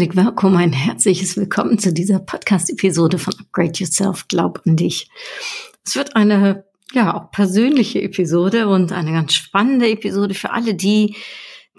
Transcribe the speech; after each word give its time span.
Herzlich 0.00 0.16
willkommen, 0.16 0.56
ein 0.56 0.72
herzliches 0.72 1.36
Willkommen 1.36 1.78
zu 1.78 1.92
dieser 1.92 2.20
Podcast-Episode 2.20 3.18
von 3.18 3.34
Upgrade 3.38 3.72
Yourself, 3.74 4.28
Glaub 4.28 4.62
an 4.64 4.74
dich. 4.74 5.10
Es 5.84 5.94
wird 5.94 6.16
eine, 6.16 6.64
ja, 6.94 7.14
auch 7.14 7.30
persönliche 7.30 8.00
Episode 8.00 8.68
und 8.68 8.92
eine 8.92 9.12
ganz 9.12 9.34
spannende 9.34 9.90
Episode 9.90 10.32
für 10.32 10.52
alle 10.52 10.74
die, 10.74 11.16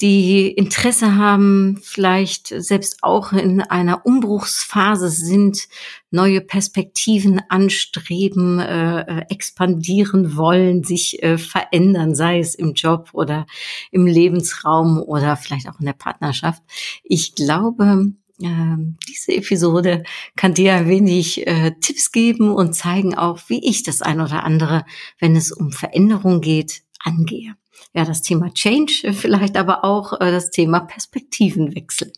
die 0.02 0.48
Interesse 0.48 1.16
haben, 1.16 1.80
vielleicht 1.84 2.48
selbst 2.48 3.04
auch 3.04 3.34
in 3.34 3.62
einer 3.62 4.05
Umbruchsphase 4.05 5.09
sind, 5.09 5.68
neue 6.09 6.42
Perspektiven 6.42 7.42
anstreben, 7.50 8.59
äh, 8.59 9.02
äh, 9.02 9.26
expandieren 9.30 10.36
wollen, 10.36 10.84
sich 10.84 11.22
äh, 11.22 11.38
verändern, 11.38 12.16
sei 12.16 12.40
es 12.40 12.56
im 12.56 12.73
Job 12.73 13.09
oder 13.14 13.45
im 13.92 14.08
Lebensraum 14.08 15.00
oder 15.00 15.38
vielleicht 15.38 15.70
auch 15.70 15.80
in 15.80 15.86
der 15.86 15.94
Partnerschaft. 15.94 16.64
Ich 17.04 17.36
glaube, 17.36 18.14
äh, 18.42 18.78
diese 19.08 19.34
Episode 19.34 20.03
kann 20.36 20.53
dir 20.53 20.73
ein 20.73 20.88
wenig 20.88 21.45
äh, 21.45 21.73
Tipps 21.80 22.12
geben 22.12 22.50
und 22.50 22.73
zeigen 22.73 23.16
auch, 23.16 23.40
wie 23.47 23.64
ich 23.68 23.84
das 23.84 24.02
ein 24.02 24.20
oder 24.20 24.44
andere, 24.44 24.84
wenn 25.20 25.36
es 25.36 25.52
um 25.52 25.72
Veränderung 25.72 26.42
geht, 26.42 26.81
angehe 27.03 27.55
ja, 27.94 28.05
das 28.05 28.21
Thema 28.21 28.53
Change, 28.53 29.13
vielleicht 29.13 29.57
aber 29.57 29.83
auch 29.83 30.13
äh, 30.13 30.31
das 30.31 30.52
Thema 30.52 30.80
Perspektivenwechsel. 30.81 32.11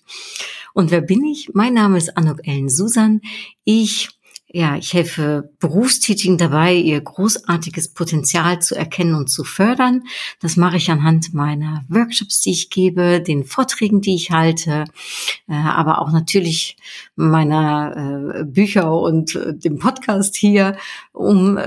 Und 0.74 0.92
wer 0.92 1.02
bin 1.02 1.24
ich? 1.24 1.50
Mein 1.54 1.74
Name 1.74 1.98
ist 1.98 2.18
Anuk 2.18 2.46
Ellen 2.48 2.70
Susan. 2.70 3.22
Ich 3.64 4.10
ja, 4.56 4.78
ich 4.78 4.94
helfe 4.94 5.50
Berufstätigen 5.60 6.38
dabei, 6.38 6.76
ihr 6.76 7.02
großartiges 7.02 7.96
Potenzial 7.96 8.62
zu 8.62 8.76
erkennen 8.76 9.16
und 9.16 9.28
zu 9.28 9.44
fördern. 9.44 10.04
Das 10.42 10.58
mache 10.58 10.78
ich 10.78 10.92
anhand 10.92 11.34
meiner 11.34 11.84
Workshops, 11.90 12.40
die 12.40 12.52
ich 12.52 12.70
gebe, 12.70 13.20
den 13.20 13.46
Vorträgen, 13.46 14.02
die 14.02 14.14
ich 14.14 14.30
halte, 14.30 14.84
äh, 15.50 15.54
aber 15.56 16.00
auch 16.00 16.12
natürlich 16.12 16.78
meiner 17.16 18.42
äh, 18.42 18.44
Bücher 18.44 18.96
und 18.96 19.40
dem 19.44 19.80
Podcast 19.80 20.36
hier, 20.36 20.78
um 21.14 21.60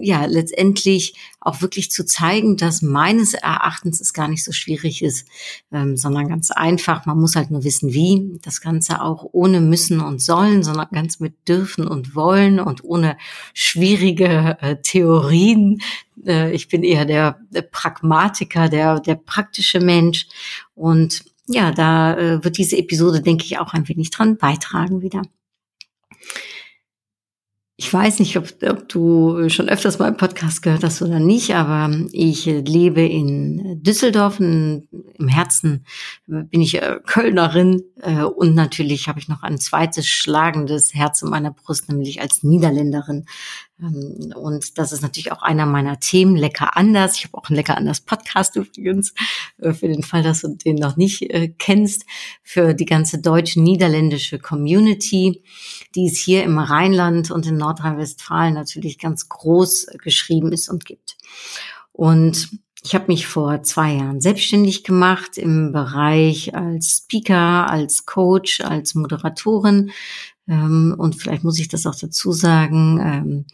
ja 0.00 0.24
letztendlich 0.24 1.14
auch 1.44 1.60
wirklich 1.60 1.90
zu 1.90 2.04
zeigen, 2.04 2.56
dass 2.56 2.82
meines 2.82 3.34
Erachtens 3.34 4.00
es 4.00 4.14
gar 4.14 4.28
nicht 4.28 4.42
so 4.42 4.52
schwierig 4.52 5.02
ist, 5.02 5.28
ähm, 5.70 5.96
sondern 5.96 6.28
ganz 6.28 6.50
einfach. 6.50 7.04
Man 7.04 7.20
muss 7.20 7.36
halt 7.36 7.50
nur 7.50 7.64
wissen, 7.64 7.92
wie. 7.92 8.38
Das 8.42 8.60
Ganze 8.60 9.02
auch 9.02 9.26
ohne 9.32 9.60
müssen 9.60 10.00
und 10.00 10.20
sollen, 10.22 10.62
sondern 10.62 10.88
ganz 10.90 11.20
mit 11.20 11.46
dürfen 11.46 11.86
und 11.86 12.14
wollen 12.14 12.58
und 12.58 12.82
ohne 12.82 13.18
schwierige 13.52 14.56
äh, 14.60 14.76
Theorien. 14.82 15.80
Äh, 16.24 16.52
ich 16.52 16.68
bin 16.68 16.82
eher 16.82 17.04
der, 17.04 17.38
der 17.50 17.62
Pragmatiker, 17.62 18.68
der, 18.68 19.00
der 19.00 19.16
praktische 19.16 19.80
Mensch. 19.80 20.26
Und 20.74 21.24
ja, 21.46 21.72
da 21.72 22.16
äh, 22.16 22.42
wird 22.42 22.56
diese 22.56 22.78
Episode, 22.78 23.20
denke 23.20 23.44
ich, 23.44 23.58
auch 23.58 23.74
ein 23.74 23.86
wenig 23.86 24.10
dran 24.10 24.38
beitragen 24.38 25.02
wieder. 25.02 25.22
Ich 27.76 27.92
weiß 27.92 28.20
nicht, 28.20 28.36
ob, 28.36 28.46
ob, 28.62 28.88
du 28.88 29.48
schon 29.48 29.68
öfters 29.68 29.98
mal 29.98 30.06
im 30.06 30.16
Podcast 30.16 30.62
gehört 30.62 30.84
hast 30.84 31.02
oder 31.02 31.18
nicht, 31.18 31.56
aber 31.56 31.92
ich 32.12 32.46
lebe 32.46 33.00
in 33.00 33.82
Düsseldorf. 33.82 34.38
Im 34.38 34.86
Herzen 35.26 35.84
bin 36.26 36.60
ich 36.60 36.80
äh, 36.80 37.00
Kölnerin 37.04 37.82
äh, 38.00 38.22
und 38.22 38.54
natürlich 38.54 39.08
habe 39.08 39.18
ich 39.18 39.26
noch 39.26 39.42
ein 39.42 39.58
zweites 39.58 40.06
schlagendes 40.06 40.94
Herz 40.94 41.22
in 41.22 41.30
meiner 41.30 41.50
Brust, 41.50 41.88
nämlich 41.88 42.20
als 42.20 42.44
Niederländerin. 42.44 43.26
Ähm, 43.80 44.32
und 44.36 44.78
das 44.78 44.92
ist 44.92 45.02
natürlich 45.02 45.32
auch 45.32 45.42
einer 45.42 45.66
meiner 45.66 46.00
Themen, 46.00 46.36
Lecker 46.36 46.76
anders. 46.76 47.16
Ich 47.16 47.24
habe 47.24 47.38
auch 47.38 47.48
einen 47.48 47.56
Lecker 47.56 47.76
anders 47.76 48.00
Podcast 48.00 48.56
übrigens, 48.56 49.14
äh, 49.58 49.72
für 49.72 49.88
den 49.88 50.02
Fall, 50.02 50.22
dass 50.22 50.42
du 50.42 50.48
den 50.48 50.76
noch 50.76 50.96
nicht 50.96 51.22
äh, 51.22 51.48
kennst, 51.48 52.04
für 52.42 52.74
die 52.74 52.86
ganze 52.86 53.20
deutsch-niederländische 53.20 54.38
Community, 54.38 55.42
die 55.94 56.06
es 56.06 56.18
hier 56.18 56.44
im 56.44 56.58
Rheinland 56.58 57.30
und 57.30 57.46
in 57.46 57.56
Nordrhein-Westfalen 57.56 58.54
natürlich 58.54 58.98
ganz 58.98 59.28
groß 59.28 59.88
geschrieben 60.02 60.52
ist 60.52 60.68
und 60.68 60.84
gibt. 60.84 61.16
Und 61.92 62.50
ich 62.86 62.94
habe 62.94 63.06
mich 63.08 63.26
vor 63.26 63.62
zwei 63.62 63.94
Jahren 63.94 64.20
selbstständig 64.20 64.84
gemacht 64.84 65.38
im 65.38 65.72
Bereich 65.72 66.54
als 66.54 67.04
Speaker, 67.04 67.70
als 67.70 68.04
Coach, 68.04 68.60
als 68.60 68.94
Moderatorin 68.94 69.90
und 70.46 71.14
vielleicht 71.16 71.42
muss 71.42 71.58
ich 71.58 71.68
das 71.68 71.86
auch 71.86 71.94
dazu 71.94 72.32
sagen, 72.32 73.46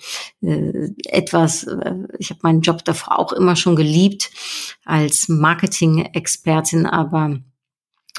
ähm, 0.43 0.49
äh, 0.49 0.89
etwas, 1.09 1.63
äh, 1.65 1.95
ich 2.19 2.31
habe 2.31 2.41
meinen 2.43 2.63
Job 2.63 2.85
davor 2.85 3.19
auch 3.19 3.33
immer 3.33 3.55
schon 3.55 3.77
geliebt 3.77 4.31
als 4.85 5.29
Marketing-Expertin, 5.29 6.87
aber 6.87 7.39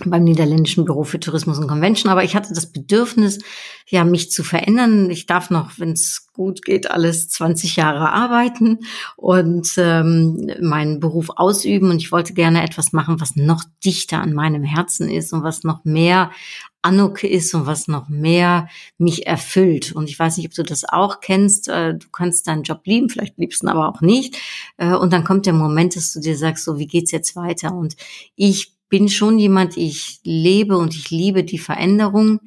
beim 0.05 0.23
niederländischen 0.23 0.85
Büro 0.85 1.03
für 1.03 1.19
Tourismus 1.19 1.59
und 1.59 1.67
Convention, 1.67 2.11
aber 2.11 2.23
ich 2.23 2.35
hatte 2.35 2.53
das 2.53 2.71
Bedürfnis, 2.71 3.39
ja, 3.87 4.03
mich 4.03 4.31
zu 4.31 4.43
verändern. 4.43 5.09
Ich 5.09 5.25
darf 5.25 5.49
noch, 5.49 5.77
wenn 5.77 5.91
es 5.91 6.29
gut 6.33 6.63
geht, 6.63 6.89
alles 6.89 7.29
20 7.29 7.75
Jahre 7.75 8.11
arbeiten 8.11 8.79
und 9.17 9.73
ähm, 9.77 10.49
meinen 10.61 10.99
Beruf 10.99 11.29
ausüben. 11.35 11.89
Und 11.89 11.97
ich 11.97 12.11
wollte 12.11 12.33
gerne 12.33 12.63
etwas 12.63 12.93
machen, 12.93 13.19
was 13.19 13.35
noch 13.35 13.63
dichter 13.83 14.19
an 14.21 14.33
meinem 14.33 14.63
Herzen 14.63 15.09
ist 15.09 15.33
und 15.33 15.43
was 15.43 15.63
noch 15.63 15.83
mehr 15.83 16.31
Anuk 16.81 17.23
ist 17.23 17.53
und 17.53 17.65
was 17.65 17.87
noch 17.87 18.09
mehr 18.09 18.67
mich 18.97 19.27
erfüllt. 19.27 19.91
Und 19.91 20.09
ich 20.09 20.17
weiß 20.17 20.37
nicht, 20.37 20.47
ob 20.47 20.53
du 20.53 20.63
das 20.63 20.83
auch 20.87 21.19
kennst. 21.19 21.67
Äh, 21.67 21.95
du 21.95 22.07
kannst 22.11 22.47
deinen 22.47 22.63
Job 22.63 22.81
lieben, 22.85 23.09
vielleicht 23.09 23.37
liebst 23.37 23.61
du 23.61 23.67
ihn 23.67 23.69
aber 23.69 23.87
auch 23.87 24.01
nicht. 24.01 24.37
Äh, 24.77 24.93
und 24.93 25.13
dann 25.13 25.23
kommt 25.23 25.45
der 25.45 25.53
Moment, 25.53 25.95
dass 25.95 26.13
du 26.13 26.19
dir 26.19 26.37
sagst, 26.37 26.65
so, 26.65 26.79
wie 26.79 26.87
geht's 26.87 27.11
jetzt 27.11 27.35
weiter? 27.35 27.73
Und 27.73 27.95
ich 28.35 28.73
bin 28.89 29.09
schon 29.09 29.39
jemand, 29.39 29.77
ich 29.77 30.19
lebe 30.23 30.77
und 30.77 30.93
ich 30.93 31.09
liebe 31.11 31.43
die 31.43 31.59
Veränderung. 31.59 32.41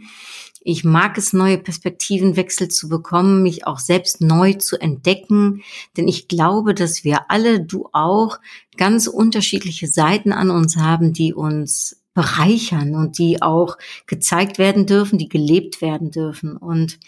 Ich 0.67 0.83
mag 0.83 1.19
es, 1.19 1.35
neue 1.35 1.59
Perspektivenwechsel 1.59 2.69
zu 2.69 2.89
bekommen, 2.89 3.43
mich 3.43 3.67
auch 3.67 3.79
selbst 3.79 4.23
neu 4.23 4.55
zu 4.55 4.81
entdecken, 4.81 5.63
denn 5.97 6.09
ich 6.09 6.27
glaube, 6.27 6.73
dass 6.73 7.05
wir 7.05 7.31
alle, 7.31 7.61
du 7.61 7.91
auch, 7.93 8.39
ganz 8.79 9.07
unterschiedliche 9.07 9.89
Seiten 9.89 10.33
an 10.33 10.51
uns 10.51 10.77
haben, 10.77 11.13
die 11.13 11.35
uns 11.35 12.04
bereichern 12.15 12.95
und 12.95 13.19
die 13.19 13.43
auch 13.43 13.77
gezeigt 14.07 14.59
werden 14.59 14.87
dürfen, 14.87 15.19
die 15.19 15.29
gelebt 15.29 15.83
werden 15.83 16.13
dürfen. 16.13 16.57
Und 16.57 16.99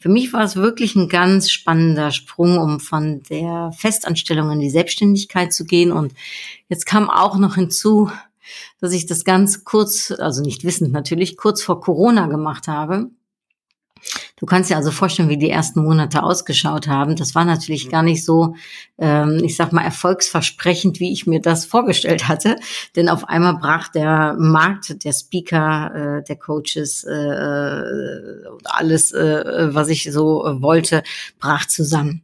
für 0.00 0.08
mich 0.08 0.32
war 0.32 0.42
es 0.42 0.56
wirklich 0.56 0.96
ein 0.96 1.08
ganz 1.08 1.50
spannender 1.50 2.10
Sprung, 2.10 2.58
um 2.58 2.80
von 2.80 3.22
der 3.24 3.70
Festanstellung 3.76 4.50
in 4.50 4.60
die 4.60 4.70
Selbstständigkeit 4.70 5.52
zu 5.52 5.64
gehen. 5.64 5.92
Und 5.92 6.14
jetzt 6.68 6.86
kam 6.86 7.10
auch 7.10 7.36
noch 7.36 7.56
hinzu, 7.56 8.10
dass 8.80 8.92
ich 8.92 9.06
das 9.06 9.24
ganz 9.24 9.64
kurz, 9.64 10.10
also 10.10 10.42
nicht 10.42 10.64
wissend 10.64 10.92
natürlich, 10.92 11.36
kurz 11.36 11.62
vor 11.62 11.80
Corona 11.80 12.26
gemacht 12.26 12.66
habe. 12.66 13.10
Du 14.38 14.44
kannst 14.44 14.68
dir 14.68 14.76
also 14.76 14.90
vorstellen, 14.90 15.30
wie 15.30 15.38
die 15.38 15.48
ersten 15.48 15.82
Monate 15.82 16.22
ausgeschaut 16.22 16.88
haben. 16.88 17.16
Das 17.16 17.34
war 17.34 17.46
natürlich 17.46 17.88
gar 17.88 18.02
nicht 18.02 18.22
so, 18.22 18.54
ähm, 18.98 19.40
ich 19.42 19.56
sag 19.56 19.72
mal, 19.72 19.82
erfolgsversprechend, 19.82 21.00
wie 21.00 21.10
ich 21.10 21.26
mir 21.26 21.40
das 21.40 21.64
vorgestellt 21.64 22.28
hatte. 22.28 22.56
Denn 22.96 23.08
auf 23.08 23.28
einmal 23.28 23.56
brach 23.56 23.88
der 23.88 24.36
Markt 24.38 25.02
der 25.04 25.14
Speaker, 25.14 26.18
äh, 26.18 26.24
der 26.24 26.36
Coaches, 26.36 27.04
äh, 27.04 27.14
äh 27.14 28.44
alles, 28.64 29.12
äh, 29.12 29.74
was 29.74 29.88
ich 29.88 30.12
so 30.12 30.46
äh, 30.46 30.60
wollte, 30.60 31.02
brach 31.40 31.66
zusammen. 31.66 32.22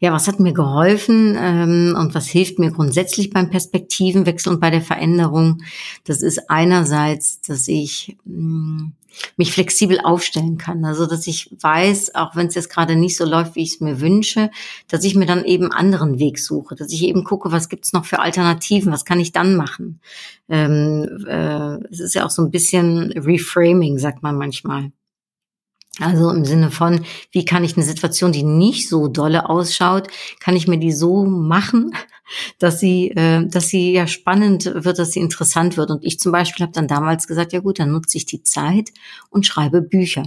Ja, 0.00 0.12
was 0.12 0.26
hat 0.26 0.40
mir 0.40 0.54
geholfen 0.54 1.36
ähm, 1.38 1.94
und 1.96 2.14
was 2.14 2.26
hilft 2.26 2.58
mir 2.58 2.72
grundsätzlich 2.72 3.30
beim 3.30 3.50
Perspektivenwechsel 3.50 4.52
und 4.52 4.60
bei 4.60 4.70
der 4.70 4.80
Veränderung? 4.80 5.62
Das 6.04 6.22
ist 6.22 6.50
einerseits, 6.50 7.40
dass 7.42 7.68
ich 7.68 8.16
mh, 8.24 8.40
mm, 8.42 8.92
mich 9.36 9.52
flexibel 9.52 10.00
aufstellen 10.00 10.58
kann. 10.58 10.84
Also 10.84 11.06
dass 11.06 11.26
ich 11.26 11.54
weiß, 11.60 12.14
auch 12.14 12.36
wenn 12.36 12.46
es 12.46 12.54
jetzt 12.54 12.70
gerade 12.70 12.96
nicht 12.96 13.16
so 13.16 13.24
läuft, 13.24 13.56
wie 13.56 13.62
ich 13.62 13.74
es 13.74 13.80
mir 13.80 14.00
wünsche, 14.00 14.50
dass 14.88 15.04
ich 15.04 15.14
mir 15.14 15.26
dann 15.26 15.44
eben 15.44 15.72
anderen 15.72 16.18
Weg 16.18 16.38
suche, 16.38 16.74
dass 16.74 16.92
ich 16.92 17.02
eben 17.04 17.24
gucke, 17.24 17.52
was 17.52 17.68
gibt's 17.68 17.92
noch 17.92 18.04
für 18.04 18.20
Alternativen, 18.20 18.92
was 18.92 19.04
kann 19.04 19.20
ich 19.20 19.32
dann 19.32 19.56
machen. 19.56 20.00
Ähm, 20.48 21.26
äh, 21.28 21.76
es 21.90 22.00
ist 22.00 22.14
ja 22.14 22.26
auch 22.26 22.30
so 22.30 22.42
ein 22.42 22.50
bisschen 22.50 23.12
Reframing, 23.12 23.98
sagt 23.98 24.22
man 24.22 24.36
manchmal. 24.36 24.92
Also 25.98 26.30
im 26.30 26.44
Sinne 26.44 26.70
von, 26.70 27.04
wie 27.32 27.44
kann 27.44 27.64
ich 27.64 27.76
eine 27.76 27.84
Situation, 27.84 28.32
die 28.32 28.44
nicht 28.44 28.88
so 28.88 29.08
dolle 29.08 29.48
ausschaut, 29.48 30.08
kann 30.38 30.56
ich 30.56 30.68
mir 30.68 30.78
die 30.78 30.92
so 30.92 31.24
machen, 31.24 31.92
dass 32.58 32.78
sie, 32.80 33.10
äh, 33.10 33.46
dass 33.46 33.68
sie 33.68 33.92
ja 33.92 34.06
spannend 34.06 34.70
wird, 34.72 34.98
dass 34.98 35.12
sie 35.12 35.20
interessant 35.20 35.76
wird. 35.76 35.90
Und 35.90 36.04
ich 36.04 36.20
zum 36.20 36.32
Beispiel 36.32 36.64
habe 36.64 36.72
dann 36.72 36.88
damals 36.88 37.26
gesagt, 37.26 37.52
ja 37.52 37.60
gut, 37.60 37.80
dann 37.80 37.90
nutze 37.90 38.16
ich 38.16 38.26
die 38.26 38.42
Zeit 38.42 38.90
und 39.30 39.46
schreibe 39.46 39.82
Bücher. 39.82 40.24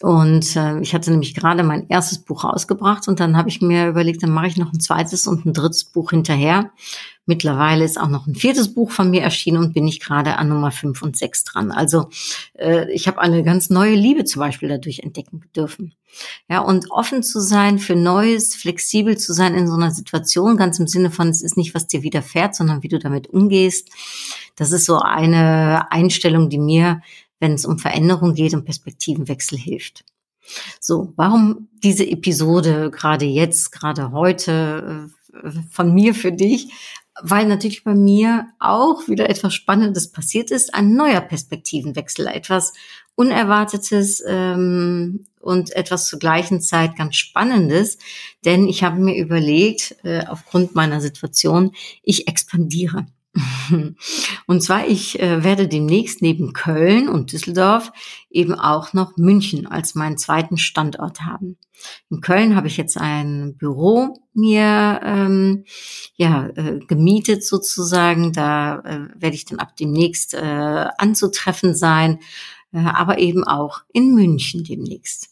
Und 0.00 0.54
äh, 0.54 0.80
ich 0.80 0.94
hatte 0.94 1.10
nämlich 1.10 1.34
gerade 1.34 1.64
mein 1.64 1.88
erstes 1.88 2.18
Buch 2.20 2.44
rausgebracht 2.44 3.08
und 3.08 3.18
dann 3.18 3.36
habe 3.36 3.48
ich 3.48 3.60
mir 3.60 3.88
überlegt, 3.88 4.22
dann 4.22 4.30
mache 4.30 4.46
ich 4.46 4.56
noch 4.56 4.72
ein 4.72 4.78
zweites 4.78 5.26
und 5.26 5.44
ein 5.44 5.52
drittes 5.52 5.84
Buch 5.84 6.10
hinterher. 6.10 6.70
Mittlerweile 7.26 7.84
ist 7.84 8.00
auch 8.00 8.08
noch 8.08 8.26
ein 8.26 8.36
viertes 8.36 8.72
Buch 8.72 8.90
von 8.90 9.10
mir 9.10 9.22
erschienen 9.22 9.58
und 9.58 9.74
bin 9.74 9.86
ich 9.88 10.00
gerade 10.00 10.36
an 10.36 10.48
Nummer 10.48 10.70
fünf 10.70 11.02
und 11.02 11.16
sechs 11.16 11.42
dran. 11.44 11.72
Also 11.72 12.08
äh, 12.54 12.90
ich 12.92 13.08
habe 13.08 13.20
eine 13.20 13.42
ganz 13.42 13.70
neue 13.70 13.96
Liebe 13.96 14.24
zum 14.24 14.40
Beispiel 14.40 14.68
dadurch 14.68 15.00
entdecken 15.00 15.42
dürfen. 15.54 15.94
Ja, 16.48 16.60
und 16.60 16.90
offen 16.90 17.22
zu 17.22 17.40
sein 17.40 17.78
für 17.78 17.96
Neues, 17.96 18.54
flexibel 18.54 19.18
zu 19.18 19.34
sein 19.34 19.54
in 19.54 19.66
so 19.66 19.74
einer 19.74 19.90
Situation, 19.90 20.56
ganz 20.56 20.78
im 20.78 20.86
Sinne 20.86 21.10
von, 21.10 21.28
es 21.28 21.42
ist 21.42 21.56
nicht, 21.56 21.74
was 21.74 21.86
dir 21.86 22.02
widerfährt, 22.02 22.54
sondern 22.54 22.82
wie 22.82 22.88
du 22.88 22.98
damit 22.98 23.26
umgehst. 23.28 23.90
Das 24.56 24.72
ist 24.72 24.86
so 24.86 24.98
eine 24.98 25.92
Einstellung, 25.92 26.48
die 26.48 26.58
mir 26.58 27.02
wenn 27.40 27.52
es 27.52 27.64
um 27.64 27.78
Veränderung 27.78 28.34
geht 28.34 28.54
und 28.54 28.64
Perspektivenwechsel 28.64 29.58
hilft. 29.58 30.04
So, 30.80 31.12
warum 31.16 31.68
diese 31.82 32.08
Episode 32.08 32.90
gerade 32.90 33.26
jetzt, 33.26 33.70
gerade 33.70 34.12
heute 34.12 35.10
äh, 35.44 35.50
von 35.70 35.92
mir 35.92 36.14
für 36.14 36.32
dich? 36.32 36.72
Weil 37.20 37.46
natürlich 37.46 37.82
bei 37.82 37.94
mir 37.94 38.46
auch 38.60 39.08
wieder 39.08 39.28
etwas 39.28 39.52
Spannendes 39.52 40.12
passiert 40.12 40.50
ist, 40.52 40.72
ein 40.72 40.94
neuer 40.94 41.20
Perspektivenwechsel, 41.20 42.28
etwas 42.28 42.72
Unerwartetes 43.16 44.22
ähm, 44.24 45.26
und 45.40 45.74
etwas 45.74 46.06
zur 46.06 46.20
gleichen 46.20 46.60
Zeit 46.60 46.96
ganz 46.96 47.16
Spannendes, 47.16 47.98
denn 48.44 48.68
ich 48.68 48.84
habe 48.84 49.00
mir 49.00 49.16
überlegt, 49.16 49.96
äh, 50.04 50.24
aufgrund 50.26 50.76
meiner 50.76 51.00
Situation, 51.00 51.72
ich 52.04 52.28
expandiere. 52.28 53.06
Und 54.46 54.62
zwar, 54.62 54.86
ich 54.86 55.20
äh, 55.20 55.44
werde 55.44 55.68
demnächst 55.68 56.22
neben 56.22 56.52
Köln 56.52 57.08
und 57.08 57.32
Düsseldorf 57.32 57.92
eben 58.30 58.54
auch 58.54 58.92
noch 58.92 59.16
München 59.16 59.66
als 59.66 59.94
meinen 59.94 60.18
zweiten 60.18 60.56
Standort 60.56 61.22
haben. 61.22 61.56
In 62.10 62.20
Köln 62.20 62.56
habe 62.56 62.66
ich 62.66 62.76
jetzt 62.76 62.98
ein 62.98 63.56
Büro 63.56 64.14
mir 64.34 65.00
ähm, 65.04 65.64
ja 66.14 66.48
äh, 66.56 66.80
gemietet 66.80 67.44
sozusagen. 67.44 68.32
Da 68.32 68.80
äh, 68.80 69.08
werde 69.14 69.36
ich 69.36 69.44
dann 69.44 69.58
ab 69.58 69.76
demnächst 69.76 70.34
äh, 70.34 70.86
anzutreffen 70.98 71.74
sein, 71.74 72.18
äh, 72.72 72.78
aber 72.78 73.18
eben 73.18 73.44
auch 73.44 73.82
in 73.92 74.14
München 74.14 74.64
demnächst 74.64 75.30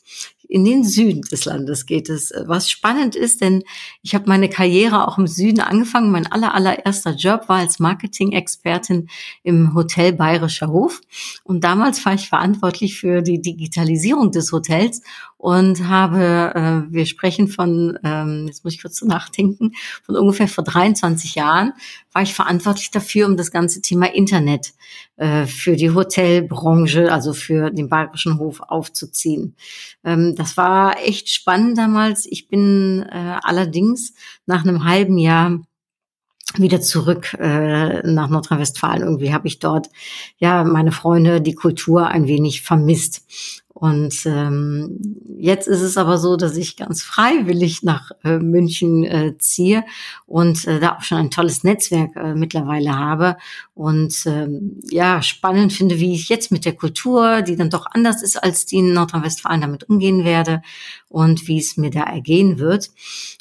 in 0.49 0.65
den 0.65 0.85
Süden 0.85 1.23
des 1.23 1.45
Landes 1.45 1.87
geht 1.87 2.09
es. 2.09 2.33
Was 2.47 2.71
spannend 2.71 3.17
ist, 3.17 3.41
denn 3.41 3.63
ich 4.03 4.15
habe 4.15 4.29
meine 4.29 4.49
Karriere 4.49 5.07
auch 5.07 5.19
im 5.19 5.27
Süden 5.27 5.61
angefangen. 5.61 6.11
Mein 6.11 6.31
aller, 6.31 6.55
allererster 6.55 7.15
Job 7.15 7.49
war 7.49 7.59
als 7.59 7.79
Marketing-Expertin 7.79 9.09
im 9.43 9.75
Hotel 9.75 10.13
Bayerischer 10.13 10.69
Hof. 10.69 11.01
Und 11.45 11.65
damals 11.65 12.05
war 12.07 12.15
ich 12.15 12.29
verantwortlich 12.29 12.99
für 12.99 13.23
die 13.23 13.41
Digitalisierung 13.41 14.31
des 14.31 14.53
Hotels 14.53 15.03
und 15.37 15.87
habe, 15.87 16.55
äh, 16.55 16.93
wir 16.93 17.07
sprechen 17.07 17.49
von, 17.49 17.99
ähm, 18.03 18.45
jetzt 18.47 18.65
muss 18.65 18.75
ich 18.75 18.83
kurz 18.83 19.03
nachdenken, 19.03 19.73
von 20.03 20.17
ungefähr 20.17 20.49
vor 20.49 20.65
23 20.65 21.35
Jahren 21.35 21.73
war 22.13 22.23
ich 22.23 22.35
verantwortlich 22.35 22.91
dafür, 22.91 23.27
um 23.27 23.37
das 23.37 23.51
ganze 23.51 23.83
Thema 23.83 24.07
Internet 24.07 24.73
für 25.47 25.77
die 25.77 25.91
Hotelbranche, 25.91 27.11
also 27.11 27.33
für 27.33 27.71
den 27.71 27.89
Bayerischen 27.89 28.39
Hof 28.39 28.61
aufzuziehen. 28.61 29.57
Ähm, 30.05 30.35
das 30.37 30.57
war 30.57 30.99
echt 30.99 31.31
spannend 31.31 31.79
damals. 31.79 32.27
Ich 32.27 32.49
bin 32.49 33.03
äh, 33.11 33.39
allerdings 33.43 34.13
nach 34.45 34.65
einem 34.65 34.85
halben 34.85 35.17
Jahr 35.17 35.61
wieder 36.57 36.81
zurück 36.81 37.35
äh, 37.39 38.03
nach 38.07 38.29
Nordrhein-Westfalen. 38.29 39.03
Irgendwie 39.03 39.33
habe 39.33 39.49
ich 39.49 39.59
dort 39.59 39.89
ja 40.39 40.65
meine 40.65 40.93
Freunde, 40.93 41.41
die 41.41 41.55
Kultur 41.55 42.07
ein 42.09 42.27
wenig 42.27 42.63
vermisst. 42.63 43.25
Und 43.79 44.25
ähm, 44.25 45.19
jetzt 45.37 45.69
ist 45.69 45.83
es 45.83 45.99
aber 45.99 46.17
so, 46.17 46.37
dass 46.37 46.57
ich 46.57 46.79
ganz 46.79 47.03
freiwillig 47.03 47.83
nach 47.83 48.11
äh, 48.25 48.39
München 48.39 49.05
äh, 49.05 49.37
ziehe 49.37 49.85
und 50.25 50.67
äh, 50.67 50.81
da 50.81 50.97
auch 50.97 51.03
schon 51.03 51.19
ein 51.19 51.31
tolles 51.31 51.63
Netzwerk 51.63 52.17
äh, 52.17 52.35
mittlerweile 52.35 52.99
habe 52.99 53.37
und 53.75 54.25
ähm, 54.25 54.81
ja 54.89 55.21
spannend 55.21 55.75
finde, 55.75 56.01
wie 56.01 56.15
ich 56.15 56.31
jetzt 56.31 56.51
mit 56.51 56.65
der 56.65 56.73
Kultur, 56.73 57.43
die 57.43 57.57
dann 57.57 57.69
doch 57.69 57.85
anders 57.91 58.23
ist 58.23 58.43
als 58.43 58.65
die 58.65 58.77
in 58.77 58.95
Nordrhein-Westfalen, 58.95 59.61
damit 59.61 59.91
umgehen 59.91 60.25
werde 60.25 60.63
und 61.11 61.47
wie 61.47 61.59
es 61.59 61.77
mir 61.77 61.91
da 61.91 62.05
ergehen 62.05 62.59
wird. 62.59 62.91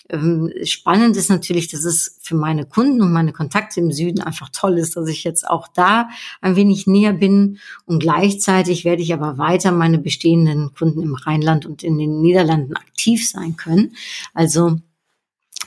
Ähm, 0.10 0.52
spannend 0.64 1.16
ist 1.16 1.30
natürlich, 1.30 1.70
dass 1.70 1.86
es 1.86 2.20
für 2.22 2.36
meine 2.36 2.66
Kunden 2.66 3.02
und 3.02 3.12
meine 3.12 3.32
Kontakte 3.32 3.80
im 3.80 3.92
Süden 3.92 4.22
einfach 4.22 4.50
toll 4.52 4.78
ist, 4.78 4.98
dass 4.98 5.08
ich 5.08 5.24
jetzt 5.24 5.48
auch 5.48 5.68
da 5.70 6.10
ein 6.42 6.56
wenig 6.58 6.86
näher 6.86 7.14
bin 7.14 7.58
und 7.86 8.00
gleichzeitig 8.00 8.86
werde 8.86 9.02
ich 9.02 9.14
aber 9.14 9.38
weiter 9.38 9.72
meine 9.72 9.98
bestehenden 9.98 10.25
Kunden 10.74 11.02
im 11.02 11.16
Rheinland 11.16 11.66
und 11.66 11.84
in 11.84 11.98
den 11.98 12.22
Niederlanden 12.22 12.76
aktiv 12.76 13.30
sein 13.30 13.56
können. 13.56 13.96
Also 14.34 14.78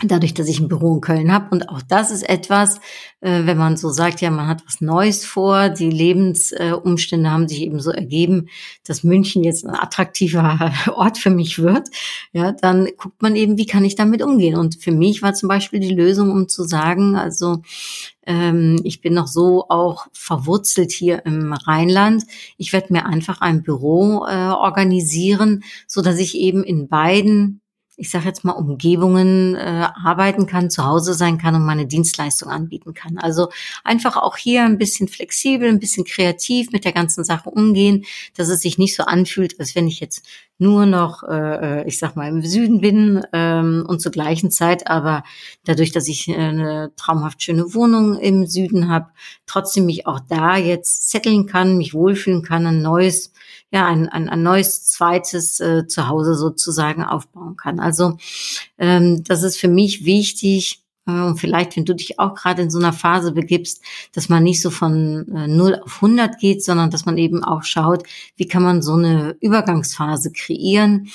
dadurch, 0.04 0.34
dass 0.34 0.48
ich 0.48 0.60
ein 0.60 0.68
Büro 0.68 0.94
in 0.94 1.00
Köln 1.00 1.32
habe. 1.32 1.48
Und 1.50 1.68
auch 1.68 1.82
das 1.82 2.10
ist 2.10 2.28
etwas, 2.28 2.78
äh, 3.20 3.46
wenn 3.46 3.58
man 3.58 3.76
so 3.76 3.90
sagt, 3.90 4.20
ja, 4.20 4.30
man 4.30 4.46
hat 4.46 4.62
was 4.66 4.80
Neues 4.80 5.24
vor, 5.24 5.68
die 5.68 5.90
Lebensumstände 5.90 7.30
haben 7.30 7.48
sich 7.48 7.62
eben 7.62 7.80
so 7.80 7.90
ergeben, 7.90 8.48
dass 8.86 9.04
München 9.04 9.42
jetzt 9.42 9.66
ein 9.66 9.74
attraktiver 9.74 10.72
Ort 10.94 11.18
für 11.18 11.30
mich 11.30 11.58
wird, 11.58 11.88
ja, 12.32 12.52
dann 12.52 12.88
guckt 12.96 13.22
man 13.22 13.34
eben, 13.34 13.58
wie 13.58 13.66
kann 13.66 13.84
ich 13.84 13.96
damit 13.96 14.22
umgehen. 14.22 14.56
Und 14.56 14.76
für 14.76 14.92
mich 14.92 15.22
war 15.22 15.34
zum 15.34 15.48
Beispiel 15.48 15.80
die 15.80 15.94
Lösung, 15.94 16.30
um 16.30 16.48
zu 16.48 16.64
sagen, 16.64 17.16
also 17.16 17.62
ähm, 18.26 18.80
ich 18.84 19.00
bin 19.00 19.14
noch 19.14 19.26
so 19.26 19.66
auch 19.68 20.06
verwurzelt 20.12 20.92
hier 20.92 21.24
im 21.24 21.52
Rheinland. 21.52 22.24
Ich 22.58 22.72
werde 22.72 22.92
mir 22.92 23.06
einfach 23.06 23.40
ein 23.40 23.62
Büro 23.62 24.26
äh, 24.26 24.48
organisieren, 24.50 25.64
so 25.86 26.02
dass 26.02 26.18
ich 26.18 26.36
eben 26.36 26.62
in 26.62 26.88
beiden 26.88 27.62
ich 27.98 28.10
sage 28.10 28.26
jetzt 28.26 28.44
mal, 28.44 28.52
Umgebungen 28.52 29.56
äh, 29.56 29.88
arbeiten 30.02 30.46
kann, 30.46 30.70
zu 30.70 30.84
Hause 30.84 31.14
sein 31.14 31.36
kann 31.36 31.56
und 31.56 31.66
meine 31.66 31.86
Dienstleistung 31.86 32.48
anbieten 32.48 32.94
kann. 32.94 33.18
Also 33.18 33.48
einfach 33.82 34.16
auch 34.16 34.36
hier 34.36 34.64
ein 34.64 34.78
bisschen 34.78 35.08
flexibel, 35.08 35.68
ein 35.68 35.80
bisschen 35.80 36.04
kreativ 36.04 36.70
mit 36.70 36.84
der 36.84 36.92
ganzen 36.92 37.24
Sache 37.24 37.50
umgehen, 37.50 38.04
dass 38.36 38.48
es 38.48 38.60
sich 38.60 38.78
nicht 38.78 38.94
so 38.94 39.02
anfühlt, 39.02 39.58
als 39.58 39.74
wenn 39.74 39.88
ich 39.88 39.98
jetzt 39.98 40.24
nur 40.58 40.87
noch, 40.87 41.22
äh, 41.22 41.87
ich 41.87 41.99
sag 41.99 42.16
mal, 42.16 42.28
im 42.28 42.43
Süden 42.43 42.81
bin 42.81 43.25
ähm, 43.32 43.84
und 43.88 44.00
zur 44.00 44.12
gleichen 44.12 44.50
Zeit 44.50 44.88
aber 44.88 45.22
dadurch, 45.64 45.93
dass 45.93 46.08
ich 46.08 46.28
eine 46.28 46.93
traumhaft 46.96 47.43
schöne 47.43 47.75
Wohnung 47.75 48.19
im 48.19 48.46
Süden 48.46 48.88
habe, 48.88 49.06
trotzdem 49.46 49.87
mich 49.87 50.06
auch 50.06 50.20
da 50.20 50.56
jetzt 50.56 51.10
zetteln 51.10 51.46
kann, 51.46 51.78
mich 51.78 51.94
wohlfühlen 51.94 52.43
kann, 52.43 52.67
ein 52.67 52.82
neues 52.82 53.32
ja 53.70 53.86
ein, 53.86 54.08
ein, 54.08 54.29
ein 54.29 54.43
neues 54.43 54.86
zweites 54.86 55.60
äh, 55.60 55.86
Zuhause 55.86 56.34
sozusagen 56.34 57.05
aufbauen 57.05 57.56
kann. 57.56 57.81
Also 57.81 58.17
ähm, 58.79 59.24
das 59.24 59.43
ist 59.43 59.58
für 59.58 59.69
mich 59.69 60.05
wichtig, 60.05 60.82
äh, 60.82 60.87
und 61.08 61.38
vielleicht, 61.38 61.77
wenn 61.77 61.84
du 61.84 61.94
dich 61.94 62.19
auch 62.19 62.34
gerade 62.34 62.62
in 62.62 62.70
so 62.70 62.79
einer 62.79 62.93
Phase 62.93 63.32
begibst, 63.32 63.82
dass 64.12 64.29
man 64.29 64.43
nicht 64.43 64.60
so 64.60 64.70
von 64.70 65.27
äh, 65.34 65.48
0 65.48 65.81
auf 65.84 65.96
100 65.96 66.38
geht, 66.38 66.62
sondern 66.62 66.91
dass 66.91 67.06
man 67.06 67.17
eben 67.17 67.43
auch 67.43 67.62
schaut, 67.62 68.03
wie 68.36 68.46
kann 68.46 68.62
man 68.62 68.82
so 68.82 68.94
eine 68.94 69.36
Übergangsphase 69.41 70.32
kreieren, 70.32 71.08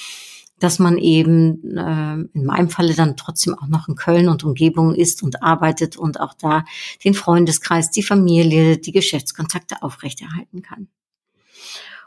dass 0.60 0.80
man 0.80 0.98
eben 0.98 1.78
äh, 1.78 2.14
in 2.34 2.46
meinem 2.46 2.70
Falle 2.70 2.96
dann 2.96 3.18
trotzdem 3.18 3.54
auch 3.58 3.68
noch 3.68 3.88
in 3.88 3.96
Köln 3.96 4.30
und 4.30 4.44
Umgebung 4.44 4.96
ist 4.96 5.22
und 5.22 5.44
arbeitet 5.44 5.98
und 5.98 6.20
auch 6.20 6.34
da 6.34 6.66
den 7.04 7.14
Freundeskreis, 7.14 7.92
die 7.92 8.04
Familie, 8.04 8.78
die 8.78 8.94
Geschäftskontakte 8.94 9.84
aufrechterhalten 9.84 10.62
kann. 10.62 10.88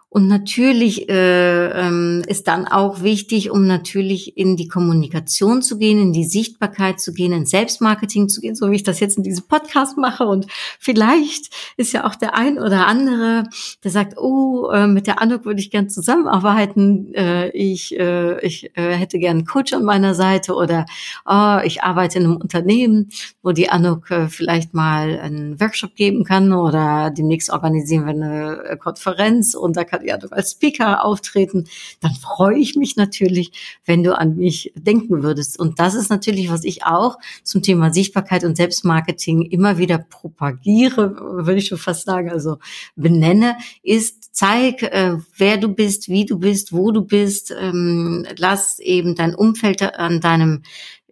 Und 0.09 0.29
natürlich 0.29 1.09
äh, 1.09 1.67
ähm, 1.71 2.23
ist 2.27 2.47
dann 2.47 2.67
auch 2.67 3.03
wichtig, 3.03 3.51
um 3.51 3.67
natürlich 3.67 4.37
in 4.37 4.57
die 4.57 4.69
Kommunikation 4.69 5.63
zu 5.63 5.79
gehen, 5.79 6.01
in 6.01 6.13
die 6.13 6.25
Sichtbarkeit 6.25 7.01
zu 7.01 7.13
gehen, 7.13 7.33
in 7.33 7.45
Selbstmarketing 7.45 8.29
zu 8.29 8.41
gehen, 8.41 8.55
so 8.55 8.71
wie 8.71 8.77
ich 8.77 8.83
das 8.85 9.01
jetzt 9.01 9.19
in 9.19 9.25
diesem 9.25 9.47
Podcast 9.47 9.99
mache. 9.99 10.25
Und 10.25 10.47
vielleicht 10.79 11.51
ist 11.77 11.93
ja 11.93 12.07
auch 12.07 12.15
der 12.15 12.35
ein 12.35 12.59
oder 12.59 12.87
andere, 12.87 13.45
der 13.83 13.91
sagt, 13.91 14.17
oh, 14.17 14.71
äh, 14.71 14.87
mit 14.87 15.07
der 15.07 15.21
Anuk 15.21 15.45
würde 15.45 15.61
ich 15.61 15.71
gern 15.71 15.91
zusammenarbeiten. 15.91 17.13
Äh, 17.13 17.51
ich 17.51 17.99
äh, 17.99 18.41
ich 18.47 18.77
äh, 18.77 18.93
hätte 18.95 19.19
gern 19.19 19.39
einen 19.39 19.47
Coach 19.47 19.73
an 19.73 19.85
meiner 19.85 20.15
Seite 20.15 20.55
oder 20.55 20.87
oh, 21.27 21.59
ich 21.65 21.83
arbeite 21.83 22.21
in 22.21 22.25
einem 22.25 22.37
Unternehmen, 22.37 23.11
wo 23.43 23.53
die 23.53 23.69
Anuk 23.71 24.11
äh, 24.11 24.29
vielleicht 24.29 24.73
mal 24.73 25.19
einen 25.19 25.61
Workshop 25.61 25.95
geben 25.95 26.25
kann 26.25 26.53
oder 26.53 27.11
demnächst 27.11 27.51
organisieren 27.51 28.07
wir 28.07 28.15
eine 28.15 28.79
Konferenz 28.79 29.55
und 29.55 29.77
da 29.77 29.85
kann 29.85 29.96
kann 29.97 30.07
ja 30.07 30.17
doch 30.17 30.33
als 30.33 30.53
Speaker 30.53 31.05
auftreten, 31.05 31.65
dann 32.00 32.15
freue 32.15 32.59
ich 32.59 32.76
mich 32.76 32.97
natürlich, 32.97 33.53
wenn 33.85 34.03
du 34.03 34.17
an 34.17 34.37
mich 34.37 34.73
denken 34.76 35.23
würdest. 35.23 35.59
Und 35.59 35.79
das 35.79 35.95
ist 35.95 36.11
natürlich, 36.11 36.50
was 36.50 36.65
ich 36.65 36.85
auch 36.85 37.19
zum 37.43 37.62
Thema 37.62 37.93
Sichtbarkeit 37.93 38.45
und 38.45 38.57
Selbstmarketing 38.57 39.43
immer 39.43 39.79
wieder 39.79 39.99
propagiere, 39.99 41.17
würde 41.45 41.59
ich 41.59 41.69
schon 41.69 41.79
fast 41.79 42.07
sagen, 42.07 42.31
also 42.31 42.59
benenne, 42.95 43.57
ist, 43.83 44.35
zeig, 44.35 44.83
äh, 44.83 45.17
wer 45.37 45.57
du 45.57 45.69
bist, 45.69 46.09
wie 46.09 46.26
du 46.26 46.38
bist, 46.38 46.73
wo 46.73 46.93
du 46.93 47.03
bist, 47.03 47.55
ähm, 47.59 48.26
lass 48.37 48.79
eben 48.79 49.15
dein 49.15 49.35
Umfeld 49.35 49.83
an 49.83 50.21
deinem 50.21 50.62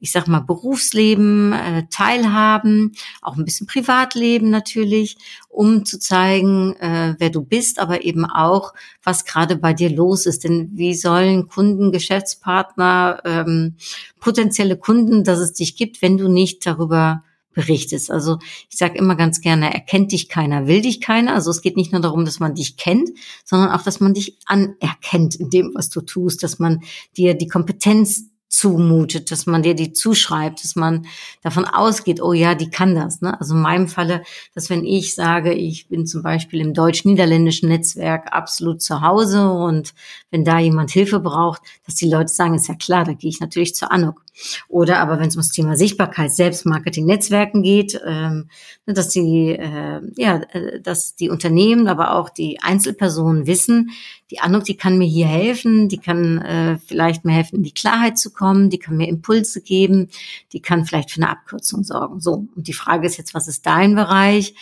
ich 0.05 0.13
sag 0.13 0.29
mal, 0.29 0.41
Berufsleben 0.41 1.55
äh, 1.55 1.85
teilhaben, 1.89 2.93
auch 3.23 3.39
ein 3.39 3.47
bisschen 3.47 3.67
Privatleben 3.67 4.51
natürlich, 4.51 5.17
um 5.49 5.87
zu 5.87 5.99
zeigen, 5.99 6.75
äh, 6.77 7.15
wer 7.19 7.31
du 7.31 7.41
bist, 7.41 7.79
aber 7.79 8.05
eben 8.05 8.27
auch, 8.27 8.75
was 9.03 9.25
gerade 9.25 9.57
bei 9.57 9.73
dir 9.73 9.89
los 9.89 10.27
ist. 10.27 10.45
Denn 10.45 10.69
wie 10.75 10.93
sollen 10.93 11.49
Kunden, 11.49 11.91
Geschäftspartner, 11.91 13.23
ähm, 13.25 13.77
potenzielle 14.21 14.77
Kunden, 14.77 15.25
dass 15.25 15.39
es 15.39 15.55
dich 15.55 15.75
gibt, 15.75 16.03
wenn 16.03 16.19
du 16.19 16.29
nicht 16.29 16.67
darüber 16.67 17.25
berichtest. 17.55 18.11
Also 18.11 18.41
ich 18.69 18.77
sage 18.77 18.99
immer 18.99 19.17
ganz 19.17 19.41
gerne, 19.41 19.73
erkennt 19.73 20.13
dich 20.13 20.29
keiner, 20.29 20.67
will 20.67 20.83
dich 20.83 21.01
keiner. 21.01 21.33
Also 21.33 21.51
es 21.51 21.63
geht 21.63 21.79
nicht 21.79 21.93
nur 21.93 22.03
darum, 22.03 22.27
dass 22.27 22.41
man 22.41 22.55
dich 22.55 22.77
kennt, 22.77 23.09
sondern 23.43 23.71
auch, 23.71 23.83
dass 23.83 24.01
man 24.01 24.13
dich 24.13 24.37
anerkennt 24.45 25.37
in 25.37 25.49
dem, 25.49 25.71
was 25.75 25.89
du 25.89 26.03
tust, 26.03 26.43
dass 26.43 26.59
man 26.59 26.83
dir 27.17 27.33
die 27.33 27.49
Kompetenz 27.49 28.34
zumutet, 28.55 29.31
dass 29.31 29.47
man 29.47 29.63
dir 29.63 29.75
die 29.75 29.93
zuschreibt, 29.93 30.63
dass 30.63 30.77
man 30.77 31.07
davon 31.43 31.65
ausgeht, 31.65 32.23
oh 32.23 32.33
ja, 32.33 32.55
die 32.55 32.71
kann 32.71 32.95
das. 32.95 33.21
Ne? 33.21 33.39
Also 33.39 33.55
in 33.55 33.61
meinem 33.61 33.89
Falle, 33.89 34.23
dass 34.55 34.71
wenn 34.71 34.85
ich 34.85 35.15
sage, 35.15 35.53
ich 35.53 35.89
bin 35.89 36.07
zum 36.07 36.23
Beispiel 36.23 36.61
im 36.61 36.73
deutsch-niederländischen 36.73 37.69
Netzwerk 37.69 38.33
absolut 38.33 38.81
zu 38.81 39.01
Hause 39.01 39.51
und 39.51 39.95
wenn 40.31 40.45
da 40.45 40.59
jemand 40.59 40.91
Hilfe 40.93 41.21
braucht, 41.21 41.63
dass 41.85 41.97
die 41.97 42.09
Leute 42.09 42.33
sagen, 42.33 42.55
ist 42.55 42.69
ja 42.69 42.75
klar, 42.75 43.05
da 43.05 43.13
gehe 43.13 43.31
ich 43.31 43.41
natürlich 43.41 43.75
zur 43.75 43.91
Anuk. 43.91 44.23
Oder 44.69 44.99
aber 44.99 45.19
wenn 45.19 45.29
es 45.29 45.37
um 45.37 45.43
das 45.43 45.51
Thema 45.51 45.77
Sichtbarkeit, 45.77 46.33
Selbstmarketing, 46.33 47.07
Netzwerken 47.07 47.63
geht, 47.63 48.01
ähm, 48.05 48.49
ne, 48.87 48.95
dass 48.95 49.09
die, 49.09 49.51
äh, 49.51 50.01
ja, 50.17 50.43
äh, 50.53 50.81
dass 50.81 51.15
die 51.15 51.31
Unternehmen, 51.31 51.87
aber 51.87 52.15
auch 52.15 52.31
die 52.31 52.61
Einzelpersonen 52.61 53.47
wissen, 53.47 53.91
die 54.31 54.41
Anuk, 54.41 54.65
die 54.65 54.77
kann 54.77 54.99
mir 54.99 55.07
hier 55.07 55.27
helfen, 55.27 55.89
die 55.89 55.99
kann 55.99 56.39
äh, 56.39 56.79
vielleicht 56.79 57.25
mir 57.25 57.33
helfen, 57.33 57.57
in 57.57 57.63
die 57.63 57.75
Klarheit 57.75 58.19
zu 58.19 58.33
kommen, 58.33 58.71
die 58.71 58.79
kann 58.79 58.97
mir 58.97 59.09
Impulse 59.09 59.61
geben, 59.61 60.09
die 60.53 60.61
kann 60.61 60.87
vielleicht 60.87 61.11
für 61.11 61.23
eine 61.23 61.31
Abkürzung 61.31 61.85
sorgen. 61.85 62.21
So. 62.21 62.47
Und 62.55 62.67
die 62.69 62.73
Frage 62.73 63.07
ist 63.07 63.19
jetzt, 63.19 63.35
was 63.35 63.49
ist 63.49 63.67
dein 63.67 63.95
Bereich? 63.95 64.55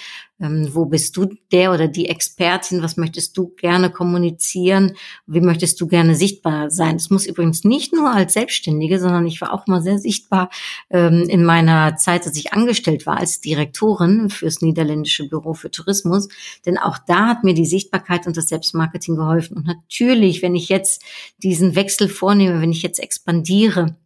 Ähm, 0.42 0.68
wo 0.72 0.86
bist 0.86 1.16
du 1.16 1.26
der 1.52 1.72
oder 1.72 1.86
die 1.86 2.08
Expertin? 2.08 2.82
Was 2.82 2.96
möchtest 2.96 3.36
du 3.38 3.54
gerne 3.56 3.90
kommunizieren? 3.90 4.94
Wie 5.26 5.40
möchtest 5.40 5.80
du 5.80 5.86
gerne 5.86 6.16
sichtbar 6.16 6.70
sein? 6.70 6.96
Das 6.96 7.10
muss 7.10 7.26
übrigens 7.26 7.62
nicht 7.62 7.92
nur 7.92 8.12
als 8.12 8.32
Selbstständige, 8.32 8.98
sondern 8.98 9.26
ich 9.26 9.40
war 9.40 9.52
auch 9.52 9.66
mal 9.68 9.80
sehr 9.80 9.98
sichtbar 9.98 10.50
ähm, 10.90 11.24
in 11.28 11.44
meiner 11.44 11.96
Zeit, 11.96 12.26
als 12.26 12.36
ich 12.36 12.52
angestellt 12.52 13.06
war 13.06 13.18
als 13.18 13.40
Direktorin 13.40 14.28
fürs 14.28 14.60
niederländische 14.60 15.28
Büro 15.28 15.54
für 15.54 15.70
Tourismus. 15.70 16.28
Denn 16.66 16.76
auch 16.76 16.98
da 16.98 17.28
hat 17.28 17.44
mir 17.44 17.54
die 17.54 17.66
Sichtbarkeit 17.66 18.26
und 18.26 18.36
das 18.36 18.48
Selbstmarketing 18.48 19.14
geholfen. 19.14 19.56
Und 19.56 19.66
natürlich, 19.66 20.42
wenn 20.42 20.56
ich 20.56 20.68
jetzt 20.68 21.04
diesen 21.38 21.76
Wechsel 21.76 22.08
vornehme, 22.08 22.60
wenn 22.60 22.72
ich 22.72 22.82
jetzt 22.82 22.98
expandiere, 22.98 23.96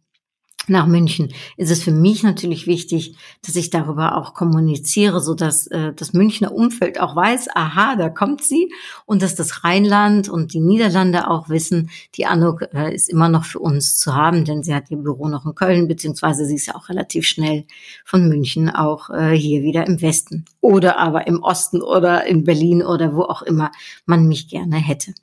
nach 0.69 0.87
München, 0.87 1.33
ist 1.55 1.71
es 1.71 1.83
für 1.83 1.91
mich 1.91 2.23
natürlich 2.23 2.67
wichtig, 2.67 3.15
dass 3.45 3.55
ich 3.55 3.69
darüber 3.69 4.17
auch 4.17 4.33
kommuniziere, 4.33 5.21
so 5.21 5.33
dass 5.33 5.67
äh, 5.67 5.93
das 5.93 6.13
Münchner 6.13 6.53
Umfeld 6.53 6.99
auch 6.99 7.15
weiß, 7.15 7.49
aha, 7.55 7.95
da 7.95 8.09
kommt 8.09 8.43
sie 8.43 8.71
und 9.05 9.21
dass 9.21 9.35
das 9.35 9.63
Rheinland 9.63 10.29
und 10.29 10.53
die 10.53 10.59
Niederlande 10.59 11.29
auch 11.29 11.49
wissen, 11.49 11.89
die 12.15 12.25
Anuk 12.25 12.63
äh, 12.73 12.93
ist 12.93 13.09
immer 13.09 13.29
noch 13.29 13.45
für 13.45 13.59
uns 13.59 13.97
zu 13.97 14.15
haben, 14.15 14.45
denn 14.45 14.63
sie 14.63 14.73
hat 14.73 14.91
ihr 14.91 14.97
Büro 14.97 15.27
noch 15.27 15.45
in 15.45 15.55
Köln, 15.55 15.87
beziehungsweise 15.87 16.45
sie 16.45 16.55
ist 16.55 16.67
ja 16.67 16.75
auch 16.75 16.89
relativ 16.89 17.25
schnell 17.25 17.65
von 18.05 18.27
München 18.27 18.69
auch 18.69 19.09
äh, 19.09 19.31
hier 19.31 19.63
wieder 19.63 19.87
im 19.87 20.01
Westen 20.01 20.45
oder 20.67 20.97
aber 20.97 21.27
im 21.27 21.41
Osten 21.41 21.81
oder 21.81 22.25
in 22.25 22.43
Berlin 22.43 22.83
oder 22.83 23.15
wo 23.15 23.21
auch 23.21 23.41
immer 23.41 23.71
man 24.05 24.27
mich 24.27 24.49
gerne 24.49 24.75
hätte. 24.75 25.13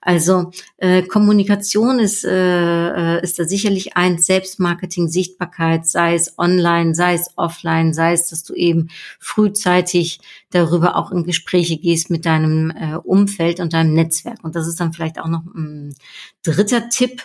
Also 0.00 0.50
äh, 0.78 1.02
Kommunikation 1.02 1.98
ist, 1.98 2.24
äh, 2.24 3.18
äh 3.18 3.22
ist 3.22 3.38
da 3.38 3.44
sicherlich 3.44 3.96
ein 3.96 4.16
Selbstmarkt 4.18 4.78
Marketing, 4.78 5.08
Sichtbarkeit, 5.08 5.86
sei 5.86 6.14
es 6.14 6.38
online, 6.38 6.94
sei 6.94 7.14
es 7.14 7.30
offline, 7.36 7.92
sei 7.92 8.12
es, 8.12 8.28
dass 8.28 8.44
du 8.44 8.54
eben 8.54 8.90
frühzeitig 9.18 10.20
darüber 10.50 10.94
auch 10.94 11.10
in 11.10 11.24
Gespräche 11.24 11.78
gehst 11.78 12.10
mit 12.10 12.24
deinem 12.24 12.70
äh, 12.70 12.94
Umfeld 12.94 13.58
und 13.58 13.72
deinem 13.72 13.92
Netzwerk. 13.92 14.44
Und 14.44 14.54
das 14.54 14.68
ist 14.68 14.78
dann 14.78 14.92
vielleicht 14.92 15.18
auch 15.18 15.26
noch 15.26 15.42
ein 15.54 15.96
dritter 16.44 16.88
Tipp, 16.90 17.22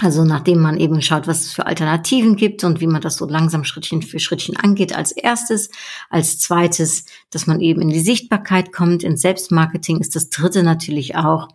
also 0.00 0.24
nachdem 0.24 0.60
man 0.60 0.78
eben 0.78 1.02
schaut, 1.02 1.26
was 1.26 1.42
es 1.42 1.52
für 1.52 1.66
Alternativen 1.66 2.34
gibt 2.34 2.64
und 2.64 2.80
wie 2.80 2.86
man 2.86 3.02
das 3.02 3.16
so 3.16 3.26
langsam 3.26 3.62
Schrittchen 3.62 4.00
für 4.00 4.18
Schrittchen 4.20 4.56
angeht 4.56 4.96
als 4.96 5.12
erstes. 5.12 5.68
Als 6.08 6.38
zweites, 6.38 7.04
dass 7.28 7.46
man 7.46 7.60
eben 7.60 7.82
in 7.82 7.90
die 7.90 8.00
Sichtbarkeit 8.00 8.72
kommt, 8.72 9.02
ins 9.02 9.20
Selbstmarketing 9.20 10.00
ist 10.00 10.16
das 10.16 10.30
dritte 10.30 10.62
natürlich 10.62 11.16
auch, 11.16 11.48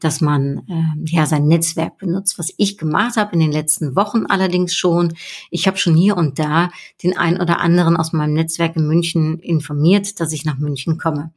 dass 0.00 0.20
man 0.20 0.66
äh, 0.68 1.12
ja 1.12 1.26
sein 1.26 1.46
Netzwerk 1.46 1.96
benutzt. 1.98 2.40
Was 2.40 2.52
ich 2.56 2.76
gemacht 2.76 3.16
habe 3.16 3.34
in 3.34 3.40
den 3.40 3.52
letzten 3.52 3.94
Wochen 3.94 4.26
allerdings 4.26 4.74
schon. 4.74 5.14
Ich 5.52 5.68
habe 5.68 5.76
schon 5.76 5.94
hier 5.94 6.16
und 6.16 6.40
da 6.40 6.70
den 7.04 7.16
ein 7.16 7.40
oder 7.40 7.60
anderen 7.60 7.96
aus 7.96 8.12
meinem 8.12 8.34
Netzwerk 8.34 8.74
in 8.74 8.88
München 8.88 9.38
informiert, 9.38 10.18
dass 10.18 10.32
ich 10.32 10.44
nach 10.44 10.58
München 10.58 10.98
komme. 10.98 11.32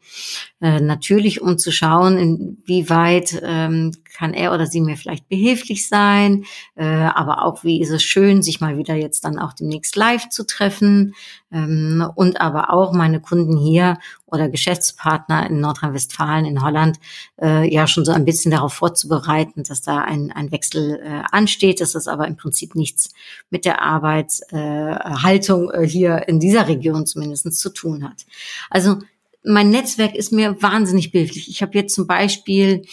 Äh, 0.61 0.81
natürlich, 0.81 1.41
um 1.41 1.59
zu 1.59 1.71
schauen, 1.71 2.17
inwieweit 2.17 3.39
ähm, 3.43 3.91
kann 4.17 4.33
er 4.33 4.51
oder 4.51 4.65
sie 4.65 4.81
mir 4.81 4.97
vielleicht 4.97 5.29
behilflich 5.29 5.87
sein, 5.87 6.38
äh, 6.75 6.85
aber 6.85 7.43
auch 7.43 7.63
wie 7.63 7.81
ist 7.81 7.91
es 7.91 8.03
schön, 8.03 8.41
sich 8.41 8.61
mal 8.61 8.77
wieder 8.77 8.95
jetzt 8.95 9.25
dann 9.25 9.39
auch 9.39 9.53
demnächst 9.53 9.95
live 9.95 10.29
zu 10.29 10.45
treffen 10.45 11.15
ähm, 11.51 12.05
und 12.15 12.41
aber 12.41 12.71
auch 12.73 12.93
meine 12.93 13.19
Kunden 13.19 13.57
hier 13.57 13.97
oder 14.25 14.49
Geschäftspartner 14.49 15.49
in 15.49 15.59
Nordrhein-Westfalen, 15.59 16.45
in 16.45 16.61
Holland, 16.61 16.99
äh, 17.41 17.71
ja 17.71 17.87
schon 17.87 18.05
so 18.05 18.11
ein 18.11 18.25
bisschen 18.25 18.51
darauf 18.51 18.73
vorzubereiten, 18.73 19.63
dass 19.63 19.81
da 19.81 19.99
ein, 19.99 20.31
ein 20.31 20.51
Wechsel 20.51 20.99
äh, 21.03 21.23
ansteht, 21.31 21.81
dass 21.81 21.93
das 21.93 22.07
aber 22.07 22.27
im 22.27 22.37
Prinzip 22.37 22.75
nichts 22.75 23.13
mit 23.49 23.65
der 23.65 23.81
Arbeitshaltung 23.81 25.71
äh, 25.71 25.87
hier 25.87 26.27
in 26.27 26.39
dieser 26.39 26.67
Region 26.67 27.05
zumindest 27.05 27.51
zu 27.53 27.69
tun 27.69 28.03
hat. 28.03 28.25
Also 28.69 28.99
mein 29.43 29.69
Netzwerk 29.69 30.15
ist 30.15 30.31
mir 30.31 30.61
wahnsinnig 30.61 31.11
behilflich. 31.11 31.49
Ich 31.49 31.61
habe 31.61 31.77
jetzt 31.77 31.95
zum 31.95 32.07
Beispiel 32.07 32.83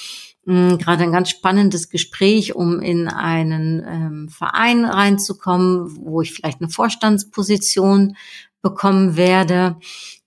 gerade 0.47 1.03
ein 1.03 1.13
ganz 1.13 1.31
spannendes 1.31 1.91
Gespräch, 1.91 2.55
um 2.55 2.81
in 2.81 3.09
einen 3.09 3.85
ähm, 3.87 4.29
Verein 4.29 4.85
reinzukommen, 4.85 5.97
wo 5.97 6.23
ich 6.23 6.33
vielleicht 6.33 6.61
eine 6.61 6.71
Vorstandsposition 6.71 8.17
bekommen 8.63 9.17
werde. 9.17 9.77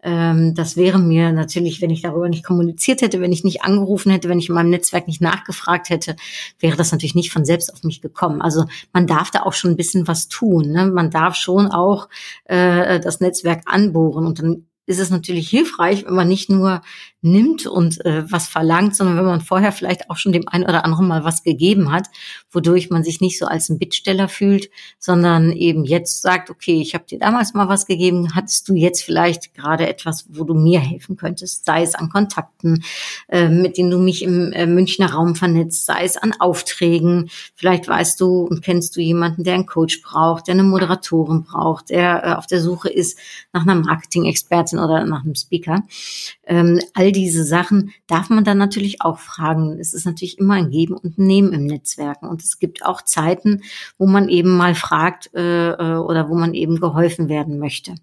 Ähm, 0.01 0.55
das 0.55 0.75
wäre 0.75 0.99
mir 0.99 1.31
natürlich, 1.31 1.81
wenn 1.81 1.89
ich 1.89 2.01
darüber 2.01 2.27
nicht 2.27 2.45
kommuniziert 2.45 3.01
hätte, 3.01 3.21
wenn 3.21 3.31
ich 3.31 3.43
nicht 3.43 3.63
angerufen 3.63 4.11
hätte, 4.11 4.29
wenn 4.29 4.39
ich 4.39 4.49
in 4.49 4.55
meinem 4.55 4.69
Netzwerk 4.69 5.07
nicht 5.07 5.21
nachgefragt 5.21 5.89
hätte, 5.89 6.15
wäre 6.59 6.77
das 6.77 6.91
natürlich 6.91 7.15
nicht 7.15 7.31
von 7.31 7.45
selbst 7.45 7.73
auf 7.73 7.83
mich 7.83 8.01
gekommen. 8.01 8.41
Also 8.41 8.65
man 8.93 9.07
darf 9.07 9.31
da 9.31 9.43
auch 9.43 9.53
schon 9.53 9.71
ein 9.71 9.77
bisschen 9.77 10.07
was 10.07 10.27
tun. 10.27 10.71
Ne? 10.71 10.87
Man 10.87 11.11
darf 11.11 11.35
schon 11.35 11.67
auch 11.67 12.09
äh, 12.45 12.99
das 12.99 13.19
Netzwerk 13.21 13.63
anbohren 13.65 14.25
und 14.25 14.39
dann 14.39 14.65
ist 14.89 14.99
es 14.99 15.11
natürlich 15.11 15.47
hilfreich, 15.49 16.05
wenn 16.05 16.15
man 16.15 16.27
nicht 16.27 16.49
nur 16.49 16.81
nimmt 17.21 17.67
und 17.67 18.03
äh, 18.05 18.23
was 18.31 18.47
verlangt, 18.47 18.95
sondern 18.95 19.17
wenn 19.17 19.25
man 19.25 19.41
vorher 19.41 19.71
vielleicht 19.71 20.09
auch 20.09 20.17
schon 20.17 20.31
dem 20.31 20.47
einen 20.47 20.63
oder 20.63 20.85
anderen 20.85 21.07
mal 21.07 21.25
was 21.25 21.43
gegeben 21.43 21.91
hat, 21.91 22.07
wodurch 22.51 22.89
man 22.89 23.03
sich 23.03 23.19
nicht 23.19 23.37
so 23.37 23.45
als 23.45 23.69
ein 23.69 23.77
Bittsteller 23.77 24.29
fühlt, 24.29 24.69
sondern 24.99 25.51
eben 25.51 25.83
jetzt 25.83 26.21
sagt, 26.21 26.49
okay, 26.49 26.81
ich 26.81 26.93
habe 26.93 27.05
dir 27.05 27.19
damals 27.19 27.53
mal 27.53 27.67
was 27.67 27.85
gegeben, 27.85 28.35
hattest 28.35 28.69
du 28.69 28.73
jetzt 28.73 29.03
vielleicht 29.03 29.53
gerade 29.53 29.87
etwas, 29.87 30.27
wo 30.29 30.45
du 30.45 30.53
mir 30.53 30.79
helfen 30.79 31.17
könntest, 31.17 31.65
sei 31.65 31.83
es 31.83 31.93
an 31.93 32.09
Kontakten, 32.09 32.83
äh, 33.27 33.49
mit 33.49 33.77
denen 33.77 33.91
du 33.91 33.97
mich 33.97 34.23
im 34.23 34.53
äh, 34.53 34.65
Münchner 34.65 35.11
Raum 35.11 35.35
vernetzt, 35.35 35.85
sei 35.85 36.05
es 36.05 36.15
an 36.15 36.33
Aufträgen, 36.39 37.29
vielleicht 37.55 37.87
weißt 37.87 38.19
du 38.21 38.43
und 38.43 38.63
kennst 38.63 38.95
du 38.95 39.01
jemanden, 39.01 39.43
der 39.43 39.55
einen 39.55 39.65
Coach 39.65 40.01
braucht, 40.01 40.47
der 40.47 40.53
eine 40.53 40.63
Moderatorin 40.63 41.43
braucht, 41.43 41.89
der 41.89 42.23
äh, 42.23 42.33
auf 42.33 42.47
der 42.47 42.61
Suche 42.61 42.89
ist 42.89 43.19
nach 43.51 43.63
einer 43.63 43.75
Marketing-Expertin 43.75 44.79
oder 44.79 45.03
nach 45.03 45.25
einem 45.25 45.35
Speaker. 45.35 45.83
Ähm, 46.47 46.79
all 46.93 47.08
all 47.09 47.11
diese 47.11 47.43
Sachen 47.43 47.91
darf 48.05 48.29
man 48.29 48.43
dann 48.43 48.59
natürlich 48.59 49.01
auch 49.01 49.17
fragen. 49.17 49.79
Es 49.79 49.95
ist 49.95 50.05
natürlich 50.05 50.37
immer 50.37 50.53
ein 50.53 50.69
Geben 50.69 50.95
und 50.95 51.17
Nehmen 51.17 51.53
im 51.53 51.65
Netzwerken. 51.65 52.27
Und 52.27 52.43
es 52.43 52.59
gibt 52.59 52.85
auch 52.85 53.01
Zeiten, 53.01 53.63
wo 53.97 54.05
man 54.05 54.29
eben 54.29 54.55
mal 54.55 54.75
fragt 54.75 55.33
äh, 55.33 55.71
äh 55.71 55.97
oder 55.97 56.29
wo 56.29 56.35
man 56.35 56.53
eben 56.53 56.79
geholfen 56.79 57.27
werden 57.27 57.57
möchte. 57.57 57.95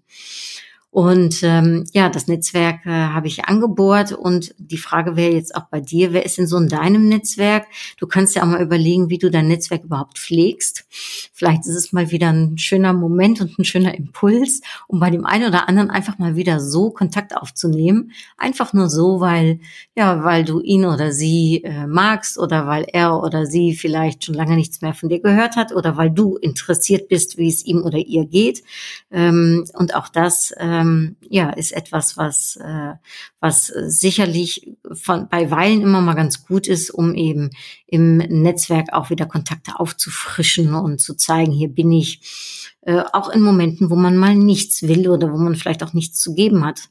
Und 0.89 1.43
ähm, 1.43 1.85
ja, 1.93 2.09
das 2.09 2.27
Netzwerk 2.27 2.85
äh, 2.85 2.89
habe 2.89 3.27
ich 3.27 3.45
angebohrt 3.45 4.13
und 4.13 4.55
die 4.57 4.77
Frage 4.77 5.15
wäre 5.15 5.33
jetzt 5.33 5.53
auch 5.55 5.65
bei 5.65 5.81
dir, 5.81 6.13
wer 6.13 6.25
ist 6.25 6.37
denn 6.37 6.47
so 6.47 6.57
in 6.57 6.69
deinem 6.69 7.07
Netzwerk? 7.09 7.67
Du 7.97 8.07
kannst 8.07 8.35
ja 8.35 8.43
auch 8.43 8.47
mal 8.47 8.61
überlegen, 8.61 9.09
wie 9.09 9.17
du 9.17 9.29
dein 9.29 9.47
Netzwerk 9.47 9.83
überhaupt 9.83 10.17
pflegst. 10.17 10.85
Vielleicht 11.33 11.67
ist 11.67 11.75
es 11.75 11.91
mal 11.91 12.09
wieder 12.09 12.29
ein 12.29 12.57
schöner 12.57 12.93
Moment 12.93 13.41
und 13.41 13.59
ein 13.59 13.65
schöner 13.65 13.95
Impuls, 13.95 14.61
um 14.87 14.99
bei 14.99 15.09
dem 15.09 15.25
einen 15.25 15.47
oder 15.47 15.67
anderen 15.67 15.89
einfach 15.89 16.17
mal 16.19 16.35
wieder 16.35 16.59
so 16.59 16.89
Kontakt 16.89 17.35
aufzunehmen. 17.35 18.11
Einfach 18.37 18.73
nur 18.73 18.89
so, 18.89 19.19
weil, 19.19 19.59
ja, 19.95 20.23
weil 20.23 20.45
du 20.45 20.61
ihn 20.61 20.85
oder 20.85 21.11
sie 21.11 21.63
äh, 21.63 21.85
magst 21.85 22.39
oder 22.39 22.65
weil 22.65 22.85
er 22.91 23.21
oder 23.21 23.45
sie 23.45 23.75
vielleicht 23.75 24.23
schon 24.23 24.35
lange 24.35 24.55
nichts 24.55 24.81
mehr 24.81 24.93
von 24.93 25.09
dir 25.09 25.19
gehört 25.19 25.57
hat 25.57 25.73
oder 25.73 25.97
weil 25.97 26.11
du 26.11 26.37
interessiert 26.37 27.09
bist, 27.09 27.37
wie 27.37 27.49
es 27.49 27.65
ihm 27.65 27.83
oder 27.83 27.97
ihr 27.97 28.25
geht. 28.25 28.63
Ähm, 29.11 29.65
und 29.73 29.93
auch 29.93 30.07
das, 30.07 30.53
ähm, 30.77 31.15
ja, 31.29 31.49
ist 31.49 31.71
etwas, 31.71 32.17
was, 32.17 32.57
äh, 32.57 32.93
was 33.39 33.67
sicherlich 33.67 34.77
von, 34.93 35.27
bei 35.29 35.49
Weilen 35.51 35.81
immer 35.81 36.01
mal 36.01 36.13
ganz 36.13 36.45
gut 36.45 36.67
ist, 36.67 36.89
um 36.89 37.13
eben 37.13 37.49
im 37.87 38.17
Netzwerk 38.17 38.93
auch 38.93 39.09
wieder 39.09 39.25
Kontakte 39.25 39.79
aufzufrischen 39.79 40.73
und 40.73 40.99
zu 40.99 41.15
zeigen, 41.15 41.51
hier 41.51 41.69
bin 41.69 41.91
ich, 41.91 42.75
äh, 42.81 43.03
auch 43.13 43.29
in 43.29 43.41
Momenten, 43.41 43.89
wo 43.89 43.95
man 43.95 44.17
mal 44.17 44.35
nichts 44.35 44.83
will 44.83 45.09
oder 45.09 45.31
wo 45.31 45.37
man 45.37 45.55
vielleicht 45.55 45.83
auch 45.83 45.93
nichts 45.93 46.19
zu 46.19 46.33
geben 46.33 46.65
hat 46.65 46.89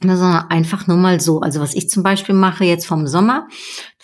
sondern 0.00 0.50
einfach 0.50 0.86
nur 0.86 0.96
mal 0.96 1.20
so. 1.20 1.40
Also 1.40 1.60
was 1.60 1.74
ich 1.74 1.88
zum 1.88 2.02
Beispiel 2.02 2.34
mache 2.34 2.64
jetzt 2.64 2.86
vom 2.86 3.06
Sommer, 3.06 3.48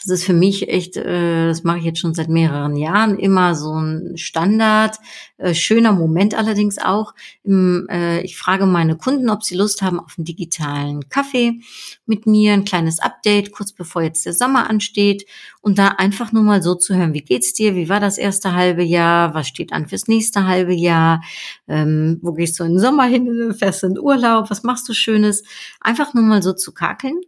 das 0.01 0.21
ist 0.21 0.25
für 0.25 0.33
mich 0.33 0.69
echt, 0.69 0.97
äh, 0.97 1.49
das 1.49 1.65
mache 1.65 1.79
ich 1.79 1.85
jetzt 1.85 1.99
schon 1.99 2.15
seit 2.15 2.29
mehreren 2.29 2.77
Jahren, 2.77 3.19
immer 3.19 3.55
so 3.55 3.75
ein 3.75 4.17
Standard, 4.17 4.97
äh, 5.39 5.55
schöner 5.55 5.93
Moment 5.93 6.35
allerdings 6.35 6.79
auch. 6.79 7.15
Äh, 7.45 8.23
ich 8.23 8.37
frage 8.37 8.67
meine 8.67 8.97
Kunden, 8.97 9.29
ob 9.29 9.43
sie 9.43 9.57
Lust 9.57 9.83
haben 9.83 9.99
auf 9.99 10.15
einen 10.17 10.25
digitalen 10.25 11.09
Kaffee 11.09 11.61
mit 12.07 12.27
mir, 12.27 12.53
ein 12.53 12.65
kleines 12.65 13.01
Update, 13.01 13.53
kurz 13.53 13.73
bevor 13.73 14.03
jetzt 14.03 14.25
der 14.25 14.35
Sommer 14.35 14.71
ansteht. 14.71 15.27
Und 15.61 15.79
da 15.79 15.89
einfach 15.89 16.33
nur 16.33 16.45
mal 16.45 16.63
so 16.63 16.75
zu 16.77 16.95
hören, 16.95 17.13
wie 17.13 17.23
geht's 17.23 17.53
dir, 17.53 17.75
wie 17.75 17.89
war 17.89 18.01
das 18.01 18.19
erste 18.19 18.55
halbe 18.55 18.85
Jahr, 18.85 19.35
was 19.35 19.49
steht 19.49 19.73
an 19.73 19.89
fürs 19.89 20.07
nächste 20.07 20.47
halbe 20.47 20.75
Jahr, 20.75 21.23
ähm, 21.67 22.19
wo 22.23 22.33
gehst 22.33 22.59
du 22.59 22.65
in 22.65 22.73
den 22.73 22.79
Sommer 22.79 23.05
hin, 23.05 23.55
fährst 23.59 23.83
du 23.83 23.89
in 23.89 23.99
Urlaub, 23.99 24.51
was 24.51 24.63
machst 24.63 24.89
du 24.89 24.95
Schönes, 24.95 25.43
einfach 25.81 26.15
nur 26.15 26.23
mal 26.23 26.43
so 26.43 26.53
zu 26.53 26.73
kakeln 26.73 27.21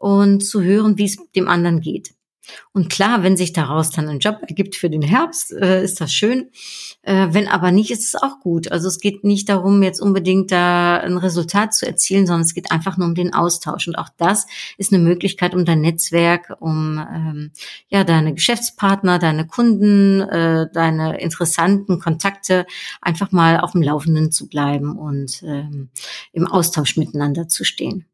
und 0.00 0.40
zu 0.40 0.62
hören, 0.62 0.96
wie 0.96 1.04
es 1.04 1.18
dem 1.36 1.46
anderen 1.46 1.80
geht. 1.80 2.14
Und 2.72 2.88
klar, 2.88 3.22
wenn 3.22 3.36
sich 3.36 3.52
daraus 3.52 3.90
dann 3.90 4.08
ein 4.08 4.18
Job 4.18 4.38
ergibt 4.40 4.74
für 4.74 4.90
den 4.90 5.02
Herbst, 5.02 5.52
äh, 5.52 5.84
ist 5.84 6.00
das 6.00 6.12
schön. 6.12 6.50
Äh, 7.02 7.28
wenn 7.30 7.46
aber 7.46 7.70
nicht, 7.70 7.90
ist 7.90 8.02
es 8.02 8.20
auch 8.20 8.40
gut. 8.40 8.72
Also 8.72 8.88
es 8.88 8.98
geht 8.98 9.24
nicht 9.24 9.48
darum, 9.48 9.82
jetzt 9.82 10.00
unbedingt 10.00 10.50
da 10.50 10.96
ein 10.96 11.18
Resultat 11.18 11.74
zu 11.74 11.86
erzielen, 11.86 12.26
sondern 12.26 12.42
es 12.42 12.54
geht 12.54 12.72
einfach 12.72 12.96
nur 12.96 13.06
um 13.06 13.14
den 13.14 13.34
Austausch. 13.34 13.86
Und 13.86 13.96
auch 13.96 14.08
das 14.16 14.46
ist 14.78 14.92
eine 14.92 15.02
Möglichkeit, 15.02 15.54
um 15.54 15.64
dein 15.64 15.82
Netzwerk, 15.82 16.56
um 16.60 16.98
ähm, 16.98 17.50
ja 17.88 18.02
deine 18.02 18.34
Geschäftspartner, 18.34 19.18
deine 19.18 19.46
Kunden, 19.46 20.22
äh, 20.22 20.66
deine 20.72 21.20
interessanten 21.20 22.00
Kontakte 22.00 22.66
einfach 23.02 23.32
mal 23.32 23.60
auf 23.60 23.72
dem 23.72 23.82
Laufenden 23.82 24.32
zu 24.32 24.48
bleiben 24.48 24.98
und 24.98 25.42
ähm, 25.44 25.90
im 26.32 26.46
Austausch 26.46 26.96
miteinander 26.96 27.48
zu 27.48 27.64
stehen. 27.64 28.06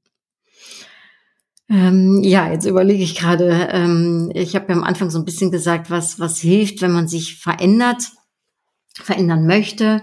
Ähm, 1.69 2.23
ja, 2.23 2.51
jetzt 2.51 2.65
überlege 2.65 3.03
ich 3.03 3.17
gerade, 3.17 3.69
ähm, 3.73 4.31
ich 4.35 4.55
habe 4.55 4.67
ja 4.69 4.75
am 4.77 4.85
Anfang 4.85 5.11
so 5.11 5.19
ein 5.19 5.25
bisschen 5.25 5.51
gesagt, 5.51 5.91
was, 5.91 6.21
was 6.21 6.39
hilft, 6.39 6.81
wenn 6.81 6.93
man 6.93 7.09
sich 7.09 7.41
verändert, 7.41 8.05
verändern 9.03 9.47
möchte 9.47 10.03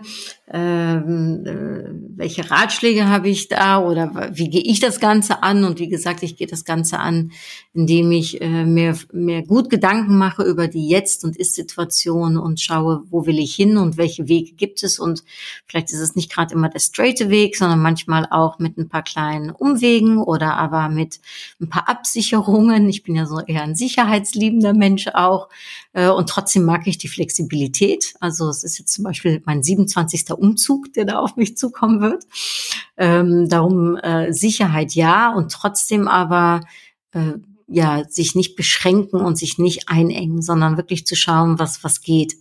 ähm, 0.53 1.45
äh, 1.45 2.17
welche 2.17 2.51
Ratschläge 2.51 3.07
habe 3.07 3.29
ich 3.29 3.47
da 3.47 3.79
oder 3.79 4.29
wie 4.33 4.49
gehe 4.49 4.61
ich 4.61 4.79
das 4.79 4.99
Ganze 4.99 5.41
an? 5.41 5.63
Und 5.63 5.79
wie 5.79 5.87
gesagt, 5.87 6.21
ich 6.21 6.35
gehe 6.35 6.47
das 6.47 6.65
Ganze 6.65 6.99
an, 6.99 7.31
indem 7.73 8.11
ich 8.11 8.41
äh, 8.41 8.65
mir, 8.65 8.95
mir 9.13 9.41
gut 9.41 9.69
Gedanken 9.69 10.17
mache 10.17 10.43
über 10.43 10.67
die 10.67 10.87
Jetzt- 10.87 11.23
und 11.23 11.37
Ist-Situation 11.37 12.37
und 12.37 12.59
schaue, 12.59 13.03
wo 13.09 13.25
will 13.25 13.39
ich 13.39 13.55
hin 13.55 13.77
und 13.77 13.97
welche 13.97 14.27
Wege 14.27 14.53
gibt 14.53 14.83
es. 14.83 14.99
Und 14.99 15.23
vielleicht 15.65 15.91
ist 15.91 16.01
es 16.01 16.15
nicht 16.15 16.31
gerade 16.31 16.53
immer 16.53 16.69
der 16.69 16.79
straighte 16.79 17.29
Weg, 17.29 17.55
sondern 17.55 17.81
manchmal 17.81 18.27
auch 18.29 18.59
mit 18.59 18.77
ein 18.77 18.89
paar 18.89 19.03
kleinen 19.03 19.49
Umwegen 19.49 20.17
oder 20.17 20.57
aber 20.57 20.89
mit 20.89 21.19
ein 21.61 21.69
paar 21.69 21.89
Absicherungen. 21.89 22.89
Ich 22.89 23.01
bin 23.01 23.15
ja 23.15 23.25
so 23.25 23.39
eher 23.39 23.63
ein 23.63 23.75
sicherheitsliebender 23.75 24.73
Mensch 24.73 25.07
auch. 25.07 25.47
Äh, 25.93 26.09
und 26.09 26.27
trotzdem 26.29 26.63
mag 26.63 26.87
ich 26.87 26.97
die 26.97 27.07
Flexibilität. 27.07 28.13
Also 28.19 28.49
es 28.49 28.63
ist 28.63 28.79
jetzt 28.79 28.93
zum 28.93 29.03
Beispiel 29.03 29.41
mein 29.45 29.63
27. 29.63 30.31
Umzug, 30.31 30.91
der 30.93 31.05
da 31.05 31.19
auf 31.19 31.35
mich 31.37 31.55
zukommen 31.55 32.01
wird. 32.01 32.25
Ähm, 32.97 33.47
darum 33.47 33.95
äh, 33.97 34.33
Sicherheit 34.33 34.93
ja 34.93 35.33
und 35.33 35.51
trotzdem 35.51 36.07
aber 36.07 36.61
äh, 37.11 37.33
ja 37.67 38.03
sich 38.09 38.35
nicht 38.35 38.55
beschränken 38.55 39.21
und 39.21 39.37
sich 39.37 39.57
nicht 39.57 39.89
einengen, 39.89 40.41
sondern 40.41 40.77
wirklich 40.77 41.05
zu 41.05 41.15
schauen, 41.15 41.59
was 41.59 41.83
was 41.83 42.01
geht. 42.01 42.35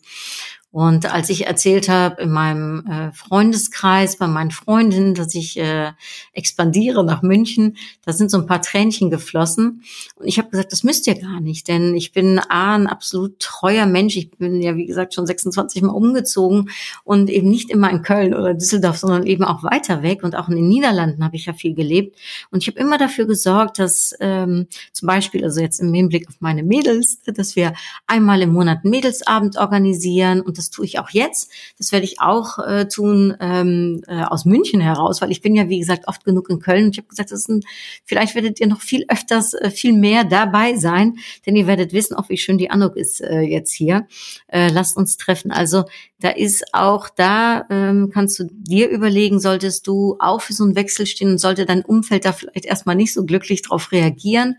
Und 0.73 1.13
als 1.13 1.29
ich 1.29 1.47
erzählt 1.47 1.91
habe 1.91 2.23
in 2.23 2.31
meinem 2.31 2.87
äh, 2.87 3.13
Freundeskreis, 3.13 4.17
bei 4.17 4.27
meinen 4.27 4.51
Freundinnen, 4.51 5.13
dass 5.13 5.35
ich 5.35 5.59
äh, 5.59 5.93
expandiere 6.33 7.05
nach 7.05 7.21
München, 7.21 7.77
da 8.07 8.15
sind 8.15 8.31
so 8.31 8.39
ein 8.39 8.47
paar 8.47 8.63
Tränchen 8.63 9.11
geflossen. 9.11 9.83
Und 10.17 10.27
ich 10.27 10.39
habe 10.39 10.49
gesagt, 10.49 10.73
das 10.73 10.83
müsst 10.83 11.07
ihr 11.07 11.21
gar 11.21 11.41
nicht, 11.41 11.69
denn 11.69 11.95
ich 11.95 12.13
bin 12.13 12.41
A, 12.49 12.75
ein 12.75 12.87
absolut 12.87 13.39
treuer 13.39 13.85
Mensch. 13.85 14.17
Ich 14.17 14.31
bin 14.31 14.63
ja, 14.63 14.75
wie 14.75 14.87
gesagt, 14.87 15.13
schon 15.13 15.27
26 15.27 15.83
Mal 15.83 15.93
umgezogen 15.93 16.71
und 17.05 17.29
eben 17.29 17.51
nicht 17.51 17.69
immer 17.69 17.91
in 17.91 18.01
Köln 18.01 18.33
oder 18.33 18.55
Düsseldorf, 18.55 18.97
sondern 18.97 19.27
eben 19.27 19.45
auch 19.45 19.63
weiter 19.63 20.03
weg. 20.03 20.23
Und 20.23 20.35
auch 20.37 20.49
in 20.49 20.57
den 20.57 20.69
Niederlanden 20.69 21.23
habe 21.23 21.37
ich 21.37 21.45
ja 21.45 21.53
viel 21.53 21.75
gelebt. 21.75 22.17
Und 22.51 22.63
ich 22.63 22.69
habe 22.69 22.79
immer 22.79 22.97
dafür 22.97 23.27
gesorgt, 23.27 23.79
dass 23.79 24.15
ähm, 24.21 24.69
zum 24.93 25.07
Beispiel, 25.07 25.45
also 25.45 25.61
jetzt 25.61 25.81
im 25.81 25.93
Hinblick 25.93 26.31
auf 26.31 26.37
meine 26.41 26.63
Mädels, 26.63 27.21
dass 27.27 27.57
wir 27.57 27.75
einmal 28.07 28.41
im 28.41 28.55
Monat 28.55 28.87
Mädelsabend 28.87 29.59
organisieren 29.59 30.41
und 30.41 30.62
das 30.63 30.71
tue 30.71 30.85
ich 30.85 30.99
auch 30.99 31.11
jetzt. 31.11 31.51
Das 31.79 31.91
werde 31.91 32.05
ich 32.05 32.21
auch 32.21 32.59
äh, 32.59 32.87
tun 32.87 33.37
ähm, 33.41 34.03
äh, 34.07 34.23
aus 34.23 34.45
München 34.45 34.81
heraus, 34.81 35.21
weil 35.21 35.33
ich 35.33 35.43
bin 35.43 35.55
ja, 35.57 35.69
wie 35.69 35.81
gesagt, 35.81 36.07
oft 36.07 36.25
genug 36.25 36.49
in 36.51 36.61
Köln. 36.61 36.85
Und 36.85 36.91
ich 36.93 36.99
habe 36.99 37.09
gesagt, 37.09 37.33
das 37.33 37.41
ist 37.41 37.49
ein, 37.49 37.63
vielleicht 38.05 38.35
werdet 38.35 38.61
ihr 38.61 38.69
noch 38.69 38.81
viel 38.81 39.05
öfters, 39.09 39.55
äh, 39.55 39.71
viel 39.71 39.93
mehr 39.93 40.25
dabei 40.25 40.77
sein, 40.77 41.19
denn 41.47 41.57
ihr 41.57 41.67
werdet 41.67 41.93
wissen, 41.93 42.15
auch 42.15 42.29
wie 42.29 42.37
schön 42.37 42.59
die 42.59 42.71
Anuk 42.71 42.97
ist 42.97 43.21
äh, 43.21 43.41
jetzt 43.41 43.73
hier. 43.73 44.07
Äh, 44.47 44.69
lasst 44.69 44.97
uns 44.97 45.17
treffen. 45.17 45.51
Also 45.51 45.85
da 46.21 46.31
ist 46.31 46.73
auch 46.73 47.09
da, 47.09 47.67
ähm, 47.69 48.11
kannst 48.15 48.39
du 48.39 48.45
dir 48.51 48.89
überlegen, 48.89 49.41
solltest 49.41 49.89
du 49.89 50.17
auch 50.21 50.41
für 50.41 50.53
so 50.53 50.63
einen 50.63 50.77
Wechsel 50.77 51.07
stehen 51.07 51.31
und 51.31 51.39
sollte 51.39 51.67
dein 51.67 51.85
Umfeld 51.85 52.25
da 52.25 52.33
vielleicht 52.33 52.67
erstmal 52.67 52.95
nicht 52.95 53.13
so 53.13 53.25
glücklich 53.25 53.63
drauf 53.63 53.91
reagieren 53.91 54.57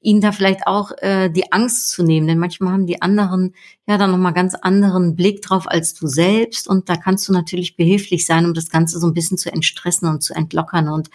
ihnen 0.00 0.20
da 0.20 0.32
vielleicht 0.32 0.66
auch 0.66 0.92
äh, 0.98 1.30
die 1.30 1.52
Angst 1.52 1.90
zu 1.90 2.02
nehmen. 2.02 2.26
Denn 2.26 2.38
manchmal 2.38 2.72
haben 2.72 2.86
die 2.86 3.02
anderen 3.02 3.54
ja 3.88 3.98
dann 3.98 4.10
nochmal 4.10 4.32
ganz 4.32 4.54
anderen 4.54 5.16
Blick 5.16 5.42
drauf 5.42 5.64
als 5.66 5.94
du 5.94 6.06
selbst. 6.06 6.68
Und 6.68 6.88
da 6.88 6.96
kannst 6.96 7.28
du 7.28 7.32
natürlich 7.32 7.76
behilflich 7.76 8.26
sein, 8.26 8.44
um 8.44 8.54
das 8.54 8.68
Ganze 8.68 9.00
so 9.00 9.06
ein 9.06 9.14
bisschen 9.14 9.38
zu 9.38 9.52
entstressen 9.52 10.08
und 10.08 10.22
zu 10.22 10.34
entlockern 10.34 10.88
und 10.88 11.10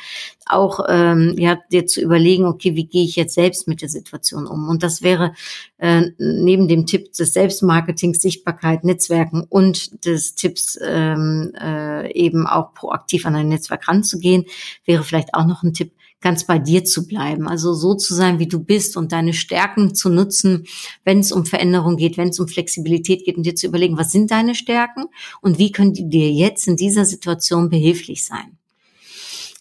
auch 0.46 0.86
ähm, 0.90 1.36
ja 1.38 1.58
dir 1.72 1.86
zu 1.86 2.02
überlegen, 2.02 2.46
okay, 2.46 2.76
wie 2.76 2.86
gehe 2.86 3.06
ich 3.06 3.16
jetzt 3.16 3.36
selbst 3.36 3.68
mit 3.68 3.82
der 3.82 3.90
Situation 3.90 4.48
um? 4.48 4.68
Und 4.68 4.84
das 4.84 5.02
wäre 5.02 5.34
äh, 5.78 6.12
neben 6.18 6.68
dem 6.68 6.86
Tipp 6.86 7.14
des 7.14 7.34
Selbstmarketings, 7.34 8.22
Sichtbarkeit, 8.22 8.84
Netzwerken 8.84 9.46
und 9.48 10.06
des 10.06 10.36
Tipps 10.36 10.78
ähm, 10.82 11.54
äh, 11.60 12.12
eben 12.14 12.48
auch 12.48 12.74
proaktiv 12.74 13.26
an 13.26 13.36
ein 13.36 13.50
Netzwerk 13.50 13.88
ranzugehen, 13.88 14.46
wäre 14.86 15.04
vielleicht 15.04 15.34
auch 15.34 15.46
noch 15.46 15.64
ein 15.64 15.74
Tipp, 15.74 15.92
ganz 16.22 16.46
bei 16.46 16.60
dir 16.60 16.86
zu 16.86 17.08
bleiben. 17.08 17.48
Also 17.48 17.74
so 17.74 17.96
zu 17.96 18.14
sein, 18.14 18.40
wie 18.40 18.48
du 18.48 18.60
bist 18.60 18.96
und 18.96 19.12
deine 19.12 19.34
Stärken 19.34 19.94
zu 19.96 20.10
nutzen, 20.10 20.66
wenn 21.04 21.20
es 21.20 21.32
um 21.32 21.46
Veränderung 21.46 21.98
geht, 21.98 22.18
wenn 22.18 22.30
es 22.30 22.40
um 22.40 22.48
Flexibilität 22.48 23.26
geht 23.26 23.38
und 23.38 23.44
dir 23.44 23.56
zu 23.56 23.68
überlegen, 23.68 23.98
was 23.98 24.12
sind 24.12 24.32
deine 24.32 24.56
Stärken 24.56 25.06
und 25.42 25.58
wie 25.58 25.72
können 25.72 25.94
die 25.94 26.08
dir 26.08 26.32
jetzt 26.32 26.68
in 26.68 26.78
dieser 26.78 27.06
Situation 27.06 27.70
behilflich 27.70 28.26
sein. 28.26 28.58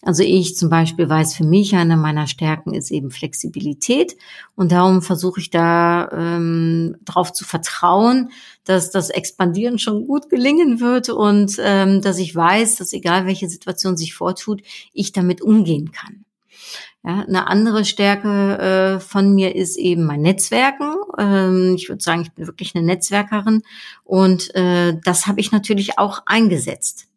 Also 0.03 0.23
ich 0.23 0.55
zum 0.57 0.69
Beispiel 0.69 1.07
weiß 1.07 1.35
für 1.35 1.43
mich, 1.43 1.75
eine 1.75 1.95
meiner 1.95 2.25
Stärken 2.25 2.73
ist 2.73 2.89
eben 2.89 3.11
Flexibilität 3.11 4.17
und 4.55 4.71
darum 4.71 5.03
versuche 5.03 5.39
ich 5.39 5.51
da 5.51 6.09
ähm, 6.11 6.95
darauf 7.01 7.33
zu 7.33 7.45
vertrauen, 7.45 8.31
dass 8.63 8.89
das 8.89 9.11
Expandieren 9.11 9.77
schon 9.77 10.07
gut 10.07 10.29
gelingen 10.29 10.79
wird 10.79 11.09
und 11.09 11.57
ähm, 11.59 12.01
dass 12.01 12.17
ich 12.17 12.35
weiß, 12.35 12.77
dass 12.77 12.93
egal 12.93 13.27
welche 13.27 13.47
Situation 13.47 13.95
sich 13.95 14.15
vortut, 14.15 14.63
ich 14.91 15.11
damit 15.11 15.41
umgehen 15.41 15.91
kann. 15.91 16.25
Ja, 17.03 17.21
eine 17.21 17.47
andere 17.47 17.83
Stärke 17.83 18.59
äh, 18.59 18.99
von 18.99 19.33
mir 19.33 19.55
ist 19.55 19.75
eben 19.77 20.05
mein 20.05 20.21
Netzwerken. 20.21 20.95
Ähm, 21.17 21.73
ich 21.75 21.89
würde 21.89 22.03
sagen, 22.03 22.21
ich 22.21 22.31
bin 22.31 22.45
wirklich 22.45 22.75
eine 22.75 22.85
Netzwerkerin 22.85 23.63
und 24.03 24.53
äh, 24.53 24.95
das 25.03 25.25
habe 25.25 25.39
ich 25.39 25.51
natürlich 25.51 25.97
auch 25.97 26.21
eingesetzt. 26.27 27.07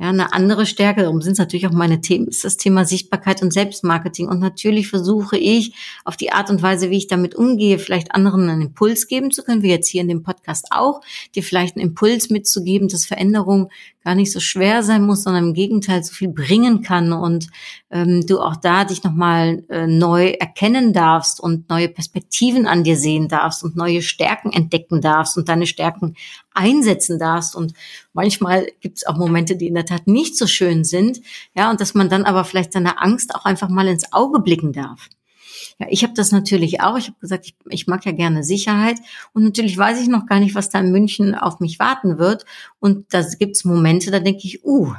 Ja, 0.00 0.10
eine 0.10 0.32
andere 0.32 0.64
Stärke, 0.64 1.02
darum 1.02 1.20
sind 1.22 1.32
es 1.32 1.38
natürlich 1.40 1.66
auch 1.66 1.72
meine 1.72 2.00
Themen, 2.00 2.28
ist 2.28 2.44
das 2.44 2.56
Thema 2.56 2.84
Sichtbarkeit 2.84 3.42
und 3.42 3.52
Selbstmarketing. 3.52 4.28
Und 4.28 4.38
natürlich 4.38 4.86
versuche 4.86 5.36
ich 5.36 5.74
auf 6.04 6.16
die 6.16 6.30
Art 6.30 6.50
und 6.50 6.62
Weise, 6.62 6.90
wie 6.90 6.98
ich 6.98 7.08
damit 7.08 7.34
umgehe, 7.34 7.80
vielleicht 7.80 8.14
anderen 8.14 8.48
einen 8.48 8.62
Impuls 8.62 9.08
geben 9.08 9.32
zu 9.32 9.42
können, 9.42 9.62
wie 9.62 9.70
jetzt 9.70 9.88
hier 9.88 10.02
in 10.02 10.08
dem 10.08 10.22
Podcast 10.22 10.68
auch, 10.70 11.00
dir 11.34 11.42
vielleicht 11.42 11.74
einen 11.74 11.88
Impuls 11.88 12.30
mitzugeben, 12.30 12.86
dass 12.86 13.06
Veränderung 13.06 13.70
gar 14.08 14.14
nicht 14.14 14.32
so 14.32 14.40
schwer 14.40 14.82
sein 14.82 15.02
muss, 15.04 15.24
sondern 15.24 15.48
im 15.48 15.52
Gegenteil 15.52 16.02
so 16.02 16.14
viel 16.14 16.28
bringen 16.28 16.80
kann 16.82 17.12
und 17.12 17.48
ähm, 17.90 18.24
du 18.26 18.40
auch 18.40 18.56
da 18.56 18.84
dich 18.84 19.02
nochmal 19.02 19.64
äh, 19.68 19.86
neu 19.86 20.28
erkennen 20.30 20.94
darfst 20.94 21.40
und 21.40 21.68
neue 21.68 21.88
Perspektiven 21.88 22.66
an 22.66 22.84
dir 22.84 22.96
sehen 22.96 23.28
darfst 23.28 23.62
und 23.64 23.76
neue 23.76 24.00
Stärken 24.00 24.50
entdecken 24.50 25.02
darfst 25.02 25.36
und 25.36 25.48
deine 25.50 25.66
Stärken 25.66 26.14
einsetzen 26.54 27.18
darfst. 27.18 27.54
Und 27.54 27.74
manchmal 28.14 28.66
gibt 28.80 28.98
es 28.98 29.06
auch 29.06 29.16
Momente, 29.16 29.56
die 29.56 29.66
in 29.66 29.74
der 29.74 29.84
Tat 29.88 30.06
nicht 30.06 30.36
so 30.36 30.46
schön 30.46 30.84
sind, 30.84 31.20
ja, 31.54 31.70
und 31.70 31.80
dass 31.80 31.94
man 31.94 32.08
dann 32.08 32.24
aber 32.24 32.44
vielleicht 32.44 32.72
seiner 32.72 33.02
Angst 33.02 33.34
auch 33.34 33.44
einfach 33.44 33.68
mal 33.68 33.88
ins 33.88 34.12
Auge 34.12 34.40
blicken 34.40 34.72
darf. 34.72 35.08
Ja, 35.78 35.86
ich 35.90 36.02
habe 36.02 36.14
das 36.14 36.32
natürlich 36.32 36.80
auch. 36.80 36.96
Ich 36.96 37.06
habe 37.06 37.18
gesagt, 37.20 37.46
ich, 37.46 37.56
ich 37.68 37.86
mag 37.86 38.04
ja 38.04 38.12
gerne 38.12 38.42
Sicherheit. 38.42 38.98
Und 39.32 39.44
natürlich 39.44 39.76
weiß 39.76 40.00
ich 40.00 40.08
noch 40.08 40.26
gar 40.26 40.40
nicht, 40.40 40.54
was 40.54 40.70
da 40.70 40.80
in 40.80 40.90
München 40.90 41.34
auf 41.34 41.60
mich 41.60 41.78
warten 41.78 42.18
wird. 42.18 42.44
Und 42.80 43.12
da 43.12 43.22
gibt's 43.38 43.64
Momente, 43.64 44.10
da 44.10 44.18
denke 44.18 44.40
ich, 44.44 44.64
uh, 44.64 44.92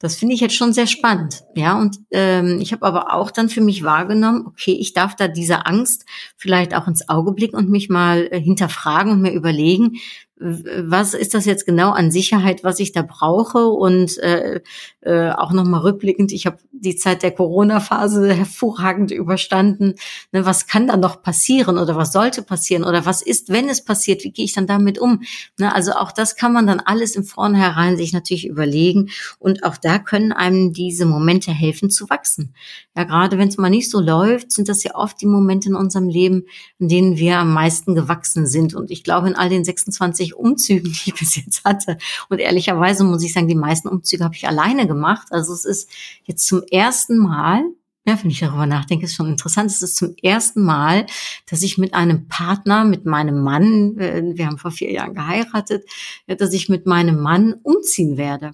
das 0.00 0.14
finde 0.14 0.34
ich 0.34 0.40
jetzt 0.40 0.54
schon 0.54 0.72
sehr 0.72 0.86
spannend. 0.86 1.42
Ja, 1.56 1.78
und 1.78 1.98
ähm, 2.12 2.60
ich 2.60 2.72
habe 2.72 2.86
aber 2.86 3.12
auch 3.12 3.32
dann 3.32 3.48
für 3.48 3.60
mich 3.60 3.82
wahrgenommen, 3.82 4.46
okay, 4.46 4.76
ich 4.78 4.92
darf 4.92 5.16
da 5.16 5.26
diese 5.26 5.66
Angst 5.66 6.04
vielleicht 6.36 6.74
auch 6.74 6.86
ins 6.86 7.08
Auge 7.08 7.32
blicken 7.32 7.56
und 7.56 7.68
mich 7.68 7.88
mal 7.88 8.28
äh, 8.30 8.40
hinterfragen 8.40 9.12
und 9.12 9.22
mir 9.22 9.32
überlegen, 9.32 9.98
was 10.40 11.14
ist 11.14 11.34
das 11.34 11.44
jetzt 11.44 11.66
genau 11.66 11.90
an 11.90 12.10
Sicherheit, 12.10 12.62
was 12.62 12.78
ich 12.78 12.92
da 12.92 13.02
brauche 13.02 13.66
und 13.66 14.18
äh, 14.18 14.60
äh, 15.00 15.30
auch 15.30 15.52
nochmal 15.52 15.80
rückblickend, 15.80 16.32
ich 16.32 16.46
habe 16.46 16.58
die 16.70 16.94
Zeit 16.94 17.22
der 17.22 17.32
Corona-Phase 17.32 18.32
hervorragend 18.34 19.10
überstanden. 19.10 19.94
Ne, 20.32 20.44
was 20.44 20.66
kann 20.66 20.86
da 20.86 20.96
noch 20.96 21.22
passieren 21.22 21.78
oder 21.78 21.96
was 21.96 22.12
sollte 22.12 22.42
passieren 22.42 22.84
oder 22.84 23.04
was 23.06 23.22
ist, 23.22 23.48
wenn 23.48 23.68
es 23.68 23.84
passiert, 23.84 24.22
wie 24.24 24.30
gehe 24.30 24.44
ich 24.44 24.52
dann 24.52 24.66
damit 24.66 24.98
um? 24.98 25.22
Ne, 25.58 25.74
also 25.74 25.92
auch 25.92 26.12
das 26.12 26.36
kann 26.36 26.52
man 26.52 26.66
dann 26.66 26.80
alles 26.80 27.16
im 27.16 27.24
Vornherein 27.24 27.96
sich 27.96 28.12
natürlich 28.12 28.46
überlegen 28.46 29.10
und 29.38 29.64
auch 29.64 29.76
da 29.76 29.98
können 29.98 30.32
einem 30.32 30.72
diese 30.72 31.06
Momente 31.06 31.52
helfen 31.52 31.90
zu 31.90 32.10
wachsen. 32.10 32.54
Ja, 32.96 33.04
gerade 33.04 33.38
wenn 33.38 33.48
es 33.48 33.56
mal 33.56 33.70
nicht 33.70 33.90
so 33.90 34.00
läuft, 34.00 34.52
sind 34.52 34.68
das 34.68 34.84
ja 34.84 34.94
oft 34.94 35.20
die 35.20 35.26
Momente 35.26 35.68
in 35.68 35.74
unserem 35.74 36.08
Leben, 36.08 36.44
in 36.78 36.88
denen 36.88 37.16
wir 37.16 37.38
am 37.38 37.52
meisten 37.52 37.94
gewachsen 37.94 38.46
sind 38.46 38.74
und 38.74 38.90
ich 38.90 39.04
glaube 39.04 39.28
in 39.28 39.36
all 39.36 39.48
den 39.48 39.64
26 39.64 40.27
Umzügen, 40.34 40.92
die 41.04 41.10
ich 41.10 41.14
bis 41.14 41.36
jetzt 41.36 41.64
hatte 41.64 41.98
und 42.28 42.38
ehrlicherweise 42.38 43.04
muss 43.04 43.22
ich 43.22 43.32
sagen, 43.32 43.48
die 43.48 43.54
meisten 43.54 43.88
Umzüge 43.88 44.24
habe 44.24 44.34
ich 44.34 44.46
alleine 44.46 44.86
gemacht. 44.86 45.28
Also 45.30 45.52
es 45.52 45.64
ist 45.64 45.90
jetzt 46.24 46.46
zum 46.46 46.62
ersten 46.70 47.18
Mal, 47.18 47.64
ja, 48.06 48.18
wenn 48.22 48.30
ich 48.30 48.40
darüber 48.40 48.64
nachdenke, 48.64 49.04
ist 49.04 49.14
schon 49.14 49.28
interessant. 49.28 49.70
Es 49.70 49.82
ist 49.82 49.96
zum 49.96 50.14
ersten 50.22 50.62
Mal, 50.62 51.04
dass 51.50 51.62
ich 51.62 51.76
mit 51.76 51.92
einem 51.92 52.26
Partner, 52.26 52.84
mit 52.84 53.04
meinem 53.04 53.42
Mann, 53.42 53.98
äh, 53.98 54.22
wir 54.34 54.46
haben 54.46 54.56
vor 54.56 54.70
vier 54.70 54.90
Jahren 54.90 55.14
geheiratet, 55.14 55.84
dass 56.26 56.54
ich 56.54 56.70
mit 56.70 56.86
meinem 56.86 57.20
Mann 57.20 57.54
umziehen 57.62 58.16
werde. 58.16 58.52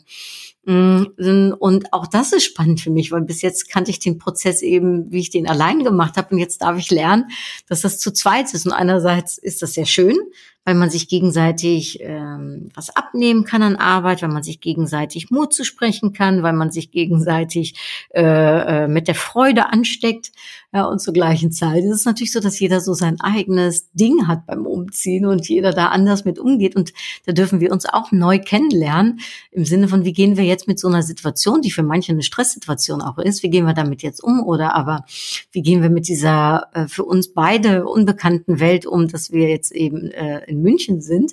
Mm, 0.67 1.53
und 1.59 1.93
auch 1.93 2.07
das 2.07 2.33
ist 2.33 2.45
spannend 2.45 2.81
für 2.81 2.91
mich, 2.91 3.13
weil 3.13 3.23
bis 3.23 3.43
jetzt 3.43 3.69
kannte 3.69 3.91
ich 3.91 3.99
den 3.99 4.19
Prozess 4.19 4.63
eben, 4.63 5.13
wie 5.13 5.21
ich 5.21 5.31
den 5.31 5.49
allein 5.49 5.85
gemacht 5.85 6.17
habe. 6.17 6.35
Und 6.35 6.39
jetzt 6.39 6.63
darf 6.63 6.79
ich 6.79 6.91
lernen, 6.91 7.27
dass 7.69 7.83
das 7.83 7.99
zu 7.99 8.13
zweit 8.13 8.53
ist. 8.55 8.67
Und 8.67 8.73
einerseits 8.73 9.39
ist 9.39 9.63
das 9.63 9.75
sehr 9.75 9.87
schön, 9.87 10.17
weil 10.65 10.75
man 10.75 10.91
sich 10.91 11.09
gegenseitig 11.09 11.99
ähm, 12.01 12.71
was 12.75 12.95
abnehmen 12.95 13.45
kann 13.45 13.63
an 13.63 13.77
Arbeit, 13.77 14.23
weil 14.23 14.31
man 14.31 14.43
sich 14.43 14.61
gegenseitig 14.61 15.31
Mut 15.31 15.53
zu 15.53 15.65
sprechen 15.65 16.13
kann, 16.13 16.43
weil 16.43 16.55
man 16.55 16.71
sich 16.71 16.91
gegenseitig 16.91 17.75
äh, 18.15 18.85
äh, 18.85 18.89
mit 18.89 19.09
der 19.09 19.15
Freude 19.15 19.71
ansteckt. 19.71 20.33
Ja, 20.73 20.87
und 20.87 21.01
zur 21.01 21.15
gleichen 21.15 21.53
Zeit 21.53 21.85
ist 21.85 21.95
es 21.95 22.05
natürlich 22.05 22.33
so, 22.33 22.41
dass 22.41 22.59
jeder 22.59 22.81
so 22.81 22.95
sein 22.95 23.21
eigenes 23.21 23.93
Ding 23.93 24.27
hat 24.27 24.45
beim 24.47 24.67
Umziehen 24.67 25.25
und 25.25 25.49
jeder 25.49 25.73
da 25.73 25.89
anders 25.89 26.25
mit 26.25 26.41
umgeht. 26.41 26.75
Und 26.75 26.93
da 27.27 27.33
dürfen 27.33 27.61
wir 27.61 27.71
uns 27.71 27.87
auch 27.87 28.11
neu 28.11 28.41
kennenlernen 28.41 29.21
im 29.53 29.65
Sinne 29.65 29.87
von, 29.87 30.05
wie 30.05 30.13
gehen 30.13 30.37
wir 30.37 30.45
jetzt 30.45 30.67
mit 30.67 30.81
so 30.81 30.89
einer 30.89 31.05
Situation, 31.05 31.63
die 31.63 31.71
für 31.71 31.85
manche 31.85 32.11
eine 32.11 32.23
Stresssituation 32.23 33.03
auch 33.03 33.19
ist, 33.19 33.45
wie 33.45 33.51
gehen 33.51 33.67
wir 33.67 33.75
damit 33.75 34.03
jetzt 34.03 34.23
um? 34.25 34.43
Oder 34.43 34.75
aber 34.75 35.05
wie 35.53 35.63
gehen 35.63 35.83
wir 35.83 35.91
mit 35.91 36.09
dieser 36.09 36.69
äh, 36.73 36.89
für 36.89 37.05
uns 37.05 37.33
beide 37.33 37.87
unbekannten 37.87 38.59
Welt 38.59 38.85
um, 38.85 39.07
dass 39.07 39.31
wir 39.31 39.49
jetzt 39.49 39.71
eben 39.71 40.11
äh, 40.11 40.54
in 40.55 40.63
München 40.63 41.01
sind 41.01 41.33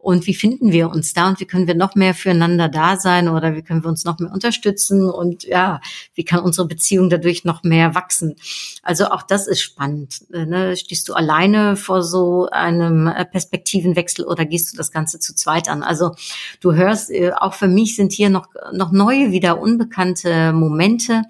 und 0.00 0.26
wie 0.26 0.34
finden 0.34 0.72
wir 0.72 0.88
uns 0.88 1.12
da 1.12 1.28
und 1.28 1.40
wie 1.40 1.44
können 1.44 1.66
wir 1.66 1.74
noch 1.74 1.94
mehr 1.94 2.14
füreinander 2.14 2.68
da 2.68 2.96
sein 2.96 3.28
oder 3.28 3.54
wie 3.54 3.62
können 3.62 3.84
wir 3.84 3.90
uns 3.90 4.04
noch 4.04 4.18
mehr 4.18 4.32
unterstützen 4.32 5.08
und 5.10 5.44
ja, 5.44 5.80
wie 6.14 6.24
kann 6.24 6.40
unsere 6.40 6.66
Beziehung 6.66 7.10
dadurch 7.10 7.44
noch 7.44 7.62
mehr 7.64 7.94
wachsen. 7.94 8.36
Also 8.82 9.06
auch 9.06 9.22
das 9.22 9.46
ist 9.46 9.60
spannend. 9.60 10.22
Äh, 10.32 10.46
ne? 10.46 10.76
Stehst 10.76 11.08
du 11.08 11.14
alleine 11.14 11.76
vor 11.76 12.02
so 12.02 12.48
einem 12.50 13.08
äh, 13.08 13.26
Perspektivenwechsel 13.26 14.24
oder 14.24 14.46
gehst 14.46 14.72
du 14.72 14.76
das 14.78 14.90
Ganze 14.90 15.18
zu 15.18 15.34
zweit 15.34 15.68
an? 15.68 15.82
Also 15.82 16.12
du 16.60 16.72
hörst, 16.72 17.10
äh, 17.10 17.32
auch 17.32 17.52
für 17.52 17.68
mich 17.68 17.94
sind 17.94 18.12
hier 18.12 18.30
noch, 18.30 18.48
noch 18.72 18.92
neue, 18.92 19.32
wieder 19.32 19.60
unbekannte 19.60 20.54
Momente 20.54 21.22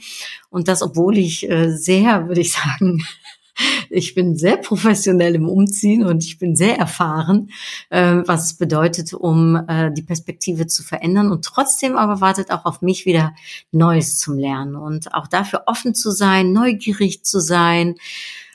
und 0.49 0.69
das, 0.69 0.83
obwohl 0.83 1.19
ich 1.19 1.49
sehr, 1.69 2.29
würde 2.29 2.41
ich 2.41 2.53
sagen, 2.53 3.05
ich 3.91 4.15
bin 4.15 4.37
sehr 4.37 4.57
professionell 4.57 5.35
im 5.35 5.49
Umziehen 5.49 6.05
und 6.05 6.25
ich 6.25 6.39
bin 6.39 6.57
sehr 6.57 6.79
erfahren, 6.79 7.51
äh, 7.91 8.23
was 8.27 8.45
es 8.47 8.55
bedeutet, 8.55 9.13
um 9.13 9.57
äh, 9.69 9.93
die 9.93 10.03
Perspektive 10.03 10.67
zu 10.67 10.83
verändern. 10.83 11.31
Und 11.31 11.45
trotzdem 11.45 11.97
aber 11.97 12.21
wartet 12.21 12.51
auch 12.51 12.65
auf 12.65 12.83
mich 12.83 13.07
wieder 13.07 13.35
Neues 13.73 14.19
zum 14.19 14.39
Lernen 14.39 14.77
und 14.77 15.15
auch 15.15 15.27
dafür 15.27 15.65
offen 15.67 15.95
zu 15.95 16.11
sein, 16.11 16.53
neugierig 16.53 17.25
zu 17.25 17.41
sein. 17.41 17.97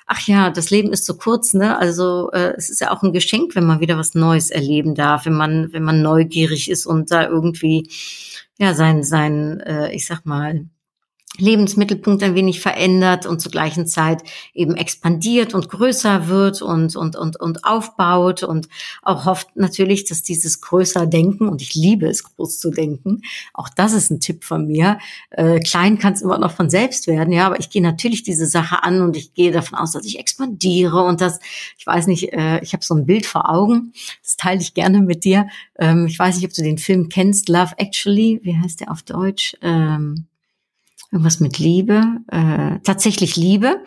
Ach 0.08 0.22
ja, 0.28 0.52
das 0.52 0.70
Leben 0.70 0.94
ist 0.94 1.06
so 1.06 1.16
kurz, 1.16 1.54
ne? 1.54 1.78
Also 1.80 2.30
äh, 2.32 2.54
es 2.56 2.70
ist 2.70 2.80
ja 2.80 2.92
auch 2.92 3.02
ein 3.02 3.14
Geschenk, 3.14 3.56
wenn 3.56 3.66
man 3.66 3.80
wieder 3.80 3.98
was 3.98 4.14
Neues 4.14 4.52
erleben 4.52 4.94
darf, 4.94 5.26
wenn 5.26 5.34
man 5.34 5.74
wenn 5.74 5.84
man 5.84 6.02
neugierig 6.04 6.70
ist 6.70 6.86
und 6.86 7.10
da 7.10 7.28
irgendwie 7.28 7.90
ja 8.60 8.76
sein 8.76 9.04
sein 9.04 9.60
äh, 9.62 9.94
ich 9.94 10.06
sag 10.06 10.26
mal 10.26 10.66
Lebensmittelpunkt 11.40 12.24
ein 12.24 12.36
wenig 12.36 12.60
verändert 12.60 13.26
und 13.26 13.40
zur 13.40 13.52
gleichen 13.52 13.88
Zeit 13.88 14.24
eben 14.54 14.76
expandiert 14.76 15.54
und 15.54 15.70
größer 15.70 16.28
wird 16.28 16.62
und, 16.62 16.96
und, 16.96 17.16
und, 17.16 17.40
und 17.40 17.66
aufbaut 17.66 18.44
und 18.44 18.68
auch 19.02 19.26
hofft 19.26 19.56
natürlich, 19.56 20.06
dass 20.06 20.24
dieses 20.24 20.62
größer 20.62 21.06
Denken, 21.06 21.48
und 21.48 21.62
ich 21.62 21.76
liebe 21.76 22.08
es, 22.08 22.24
groß 22.24 22.60
zu 22.60 22.72
denken, 22.72 23.22
auch 23.54 23.70
das 23.70 23.94
ist 23.94 24.12
ein 24.12 24.20
Tipp 24.20 24.44
von 24.44 24.68
mir. 24.68 25.00
Äh, 25.32 25.60
klein 25.60 26.00
kann 26.00 26.14
es 26.14 26.22
immer 26.22 26.38
noch 26.38 26.52
von 26.52 26.70
selbst 26.70 27.08
werden, 27.08 27.34
ja, 27.34 27.46
aber 27.46 27.60
ich 27.60 27.70
gehe 27.70 27.82
natürlich 27.82 28.24
diese 28.24 28.46
Sache 28.46 28.84
an 28.84 29.02
und 29.02 29.18
ich 29.18 29.34
gehe 29.34 29.52
davon 29.52 29.78
aus, 29.78 29.92
dass 29.92 30.06
ich 30.06 30.20
expandiere 30.20 31.04
und 31.04 31.22
das, 31.22 31.40
ich 31.78 31.86
weiß 31.86 32.08
nicht, 32.08 32.34
äh, 32.34 32.60
ich 32.62 32.74
habe 32.74 32.84
so 32.84 32.96
ein 32.96 33.06
Bild 33.06 33.26
vor 33.26 33.50
Augen, 33.50 33.94
das 34.24 34.38
teile 34.38 34.62
ich 34.62 34.74
gerne 34.74 35.02
mit 35.02 35.24
dir. 35.24 35.48
Ähm, 35.78 36.08
ich 36.08 36.18
weiß 36.18 36.36
nicht, 36.36 36.46
ob 36.46 36.54
du 36.54 36.64
den 36.64 36.78
Film 36.78 37.10
kennst, 37.10 37.50
Love 37.50 37.74
Actually, 37.78 38.40
wie 38.44 38.58
heißt 38.58 38.82
der 38.82 38.92
auf 38.92 39.04
Deutsch? 39.04 39.56
Ähm, 39.62 40.28
irgendwas 41.16 41.40
mit 41.40 41.58
Liebe, 41.60 42.02
äh, 42.30 42.80
tatsächlich 42.84 43.38
Liebe. 43.38 43.82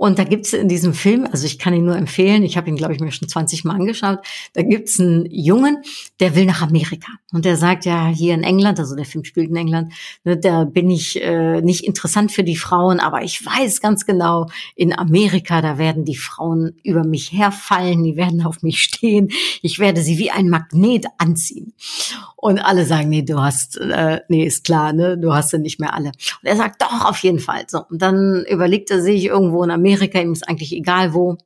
Und 0.00 0.18
da 0.18 0.24
gibt's 0.24 0.54
in 0.54 0.66
diesem 0.66 0.94
Film, 0.94 1.28
also 1.30 1.44
ich 1.44 1.58
kann 1.58 1.74
ihn 1.74 1.84
nur 1.84 1.94
empfehlen, 1.94 2.42
ich 2.42 2.56
habe 2.56 2.70
ihn, 2.70 2.76
glaube 2.76 2.94
ich, 2.94 3.00
mir 3.00 3.12
schon 3.12 3.28
20 3.28 3.66
Mal 3.66 3.74
angeschaut, 3.74 4.20
da 4.54 4.62
gibt's 4.62 4.98
einen 4.98 5.26
Jungen, 5.30 5.82
der 6.20 6.34
will 6.34 6.46
nach 6.46 6.62
Amerika. 6.62 7.12
Und 7.34 7.44
der 7.44 7.58
sagt 7.58 7.84
ja, 7.84 8.06
hier 8.06 8.32
in 8.32 8.42
England, 8.42 8.78
also 8.78 8.96
der 8.96 9.04
Film 9.04 9.24
spielt 9.24 9.50
in 9.50 9.56
England, 9.56 9.92
ne, 10.24 10.38
da 10.38 10.64
bin 10.64 10.88
ich 10.88 11.22
äh, 11.22 11.60
nicht 11.60 11.84
interessant 11.84 12.32
für 12.32 12.42
die 12.42 12.56
Frauen, 12.56 12.98
aber 12.98 13.22
ich 13.24 13.44
weiß 13.44 13.82
ganz 13.82 14.06
genau, 14.06 14.46
in 14.74 14.98
Amerika, 14.98 15.60
da 15.60 15.76
werden 15.76 16.06
die 16.06 16.16
Frauen 16.16 16.80
über 16.82 17.04
mich 17.04 17.32
herfallen, 17.32 18.02
die 18.02 18.16
werden 18.16 18.40
auf 18.40 18.62
mich 18.62 18.82
stehen, 18.82 19.28
ich 19.60 19.78
werde 19.78 20.00
sie 20.00 20.16
wie 20.16 20.30
ein 20.30 20.48
Magnet 20.48 21.04
anziehen. 21.18 21.74
Und 22.36 22.58
alle 22.58 22.86
sagen, 22.86 23.10
nee, 23.10 23.20
du 23.20 23.38
hast, 23.38 23.76
äh, 23.76 24.20
nee, 24.28 24.46
ist 24.46 24.64
klar, 24.64 24.94
ne, 24.94 25.18
du 25.18 25.34
hast 25.34 25.50
sie 25.50 25.58
nicht 25.58 25.78
mehr 25.78 25.92
alle. 25.92 26.08
Und 26.08 26.48
er 26.48 26.56
sagt, 26.56 26.80
doch, 26.80 27.04
auf 27.04 27.18
jeden 27.18 27.38
Fall. 27.38 27.64
So, 27.68 27.84
und 27.90 28.00
dann 28.00 28.46
überlegt 28.48 28.90
er 28.90 29.02
sich 29.02 29.26
irgendwo 29.26 29.62
in 29.62 29.70
Amerika, 29.70 29.89
Amerika, 29.90 30.20
ihm 30.20 30.32
ist 30.32 30.48
eigentlich 30.48 30.72
egal 30.72 31.14
wo. 31.14 31.36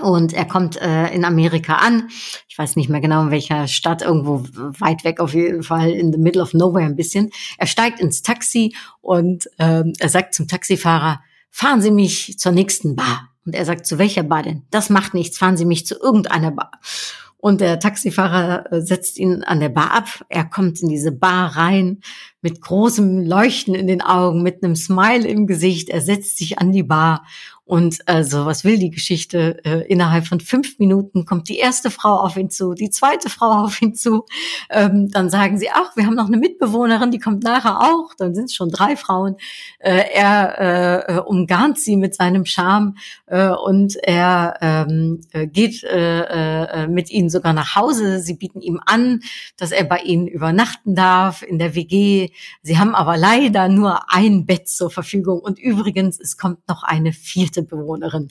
Und 0.00 0.32
er 0.32 0.46
kommt 0.46 0.80
äh, 0.80 1.08
in 1.08 1.24
Amerika 1.24 1.74
an. 1.76 2.08
Ich 2.48 2.56
weiß 2.56 2.76
nicht 2.76 2.88
mehr 2.88 3.02
genau 3.02 3.24
in 3.24 3.30
welcher 3.30 3.68
Stadt, 3.68 4.00
irgendwo 4.00 4.42
weit 4.78 5.04
weg 5.04 5.20
auf 5.20 5.34
jeden 5.34 5.62
Fall, 5.62 5.90
in 5.90 6.12
the 6.12 6.18
middle 6.18 6.40
of 6.40 6.54
nowhere 6.54 6.86
ein 6.86 6.96
bisschen. 6.96 7.30
Er 7.58 7.66
steigt 7.66 8.00
ins 8.00 8.22
Taxi 8.22 8.74
und 9.02 9.50
ähm, 9.58 9.92
er 9.98 10.08
sagt 10.08 10.34
zum 10.34 10.48
Taxifahrer, 10.48 11.20
fahren 11.50 11.82
Sie 11.82 11.90
mich 11.90 12.38
zur 12.38 12.52
nächsten 12.52 12.96
Bar. 12.96 13.28
Und 13.44 13.54
er 13.54 13.66
sagt, 13.66 13.86
zu 13.86 13.98
welcher 13.98 14.22
Bar 14.22 14.44
denn? 14.44 14.62
Das 14.70 14.88
macht 14.88 15.12
nichts, 15.12 15.36
fahren 15.36 15.58
Sie 15.58 15.66
mich 15.66 15.86
zu 15.86 15.96
irgendeiner 15.96 16.52
Bar. 16.52 16.70
Und 17.36 17.60
der 17.60 17.80
Taxifahrer 17.80 18.72
äh, 18.72 18.80
setzt 18.80 19.18
ihn 19.18 19.42
an 19.42 19.60
der 19.60 19.68
Bar 19.68 19.90
ab. 19.90 20.24
Er 20.28 20.44
kommt 20.44 20.80
in 20.80 20.88
diese 20.88 21.12
Bar 21.12 21.56
rein, 21.56 22.00
mit 22.42 22.60
großem 22.60 23.24
Leuchten 23.24 23.74
in 23.74 23.86
den 23.86 24.02
Augen, 24.02 24.42
mit 24.42 24.62
einem 24.62 24.76
Smile 24.76 25.26
im 25.26 25.46
Gesicht. 25.46 25.88
Er 25.88 26.00
setzt 26.00 26.38
sich 26.38 26.58
an 26.58 26.72
die 26.72 26.82
Bar 26.82 27.24
und 27.64 28.06
also, 28.08 28.44
was 28.44 28.64
will 28.64 28.76
die 28.76 28.90
Geschichte? 28.90 29.64
Äh, 29.64 29.86
innerhalb 29.86 30.26
von 30.26 30.40
fünf 30.40 30.80
Minuten 30.80 31.24
kommt 31.24 31.48
die 31.48 31.58
erste 31.58 31.90
Frau 31.90 32.16
auf 32.16 32.36
ihn 32.36 32.50
zu, 32.50 32.74
die 32.74 32.90
zweite 32.90 33.30
Frau 33.30 33.46
auf 33.64 33.80
ihn 33.80 33.94
zu. 33.94 34.26
Ähm, 34.68 35.08
dann 35.10 35.30
sagen 35.30 35.58
sie, 35.58 35.68
ach, 35.72 35.96
wir 35.96 36.04
haben 36.04 36.16
noch 36.16 36.26
eine 36.26 36.38
Mitbewohnerin, 36.38 37.12
die 37.12 37.20
kommt 37.20 37.44
nachher 37.44 37.80
auch. 37.80 38.14
Dann 38.18 38.34
sind 38.34 38.46
es 38.46 38.54
schon 38.54 38.68
drei 38.68 38.96
Frauen. 38.96 39.36
Äh, 39.78 40.02
er 40.12 41.06
äh, 41.08 41.14
äh 41.14 41.18
umgarnt 41.20 41.78
sie 41.78 41.96
mit 41.96 42.16
seinem 42.16 42.46
Charme 42.46 42.96
äh, 43.26 43.48
und 43.48 43.96
er 43.96 44.58
ähm, 44.60 45.20
äh, 45.30 45.46
geht 45.46 45.84
äh, 45.84 46.82
äh, 46.82 46.88
mit 46.88 47.10
ihnen 47.10 47.30
sogar 47.30 47.52
nach 47.52 47.76
Hause. 47.76 48.18
Sie 48.18 48.34
bieten 48.34 48.60
ihm 48.60 48.80
an, 48.84 49.20
dass 49.56 49.70
er 49.70 49.84
bei 49.84 50.00
ihnen 50.00 50.26
übernachten 50.26 50.96
darf 50.96 51.42
in 51.42 51.60
der 51.60 51.76
WG. 51.76 52.31
Sie 52.62 52.78
haben 52.78 52.94
aber 52.94 53.16
leider 53.16 53.68
nur 53.68 54.12
ein 54.12 54.46
Bett 54.46 54.68
zur 54.68 54.90
Verfügung. 54.90 55.40
Und 55.40 55.58
übrigens, 55.58 56.20
es 56.20 56.36
kommt 56.36 56.68
noch 56.68 56.82
eine 56.82 57.12
vierte 57.12 57.62
Bewohnerin. 57.62 58.30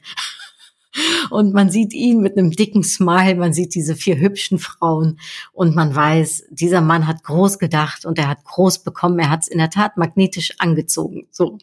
Und 1.29 1.53
man 1.53 1.69
sieht 1.69 1.93
ihn 1.93 2.19
mit 2.19 2.37
einem 2.37 2.51
dicken 2.51 2.83
Smile, 2.83 3.35
man 3.35 3.53
sieht 3.53 3.75
diese 3.75 3.95
vier 3.95 4.17
hübschen 4.17 4.59
Frauen 4.59 5.19
und 5.53 5.75
man 5.75 5.95
weiß, 5.95 6.45
dieser 6.49 6.81
Mann 6.81 7.07
hat 7.07 7.23
groß 7.23 7.59
gedacht 7.59 8.05
und 8.05 8.19
er 8.19 8.27
hat 8.27 8.43
groß 8.43 8.79
bekommen. 8.79 9.19
Er 9.19 9.29
hat 9.29 9.43
es 9.43 9.47
in 9.47 9.57
der 9.57 9.69
Tat 9.69 9.97
magnetisch 9.97 10.53
angezogen. 10.59 11.27
So. 11.31 11.57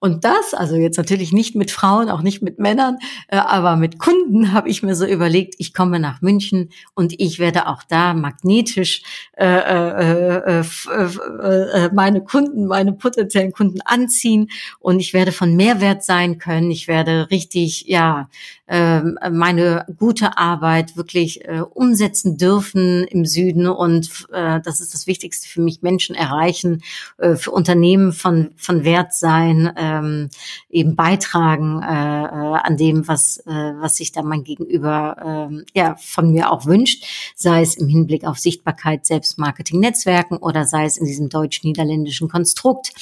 Und 0.00 0.24
das, 0.24 0.54
also 0.54 0.76
jetzt 0.76 0.96
natürlich 0.96 1.32
nicht 1.32 1.56
mit 1.56 1.70
Frauen, 1.70 2.08
auch 2.08 2.22
nicht 2.22 2.40
mit 2.40 2.58
Männern, 2.58 2.98
äh, 3.28 3.36
aber 3.36 3.76
mit 3.76 3.98
Kunden 3.98 4.52
habe 4.52 4.68
ich 4.68 4.82
mir 4.82 4.94
so 4.94 5.04
überlegt, 5.04 5.56
ich 5.58 5.74
komme 5.74 5.98
nach 5.98 6.22
München 6.22 6.70
und 6.94 7.14
ich 7.18 7.38
werde 7.38 7.66
auch 7.66 7.82
da 7.82 8.14
magnetisch 8.14 9.02
äh, 9.36 9.44
äh, 9.44 10.60
äh, 10.60 10.62
äh, 10.62 11.90
meine 11.92 12.22
Kunden, 12.22 12.66
meine 12.66 12.92
potenziellen 12.92 13.52
Kunden 13.52 13.80
anziehen 13.80 14.50
und 14.78 15.00
ich 15.00 15.14
werde 15.14 15.32
von 15.32 15.56
Mehrwert 15.56 16.04
sein 16.04 16.38
können. 16.38 16.70
Ich 16.70 16.86
werde 16.86 17.28
richtig, 17.30 17.86
ja, 17.86 18.28
ähm, 18.68 19.18
meine 19.30 19.86
gute 19.98 20.36
Arbeit 20.36 20.96
wirklich 20.96 21.44
äh, 21.46 21.60
umsetzen 21.60 22.36
dürfen 22.36 23.04
im 23.04 23.24
Süden. 23.24 23.66
Und 23.66 24.26
äh, 24.32 24.60
das 24.60 24.80
ist 24.80 24.92
das 24.92 25.06
Wichtigste 25.06 25.48
für 25.48 25.62
mich, 25.62 25.82
Menschen 25.82 26.14
erreichen, 26.14 26.82
äh, 27.16 27.36
für 27.36 27.50
Unternehmen 27.50 28.12
von, 28.12 28.50
von 28.56 28.84
Wert 28.84 29.14
sein, 29.14 29.72
ähm, 29.76 30.28
eben 30.68 30.96
beitragen 30.96 31.82
äh, 31.82 31.86
äh, 31.86 32.58
an 32.58 32.76
dem, 32.76 33.08
was, 33.08 33.38
äh, 33.46 33.50
was 33.50 33.96
sich 33.96 34.12
da 34.12 34.22
mein 34.22 34.44
Gegenüber 34.44 35.48
äh, 35.50 35.64
ja, 35.74 35.96
von 35.96 36.30
mir 36.30 36.52
auch 36.52 36.66
wünscht, 36.66 37.04
sei 37.34 37.62
es 37.62 37.74
im 37.74 37.88
Hinblick 37.88 38.24
auf 38.24 38.38
Sichtbarkeit, 38.38 39.06
Selbstmarketing, 39.06 39.80
Netzwerken 39.80 40.36
oder 40.36 40.66
sei 40.66 40.84
es 40.84 40.98
in 40.98 41.06
diesem 41.06 41.30
deutsch-niederländischen 41.30 42.28
Konstrukt 42.28 42.92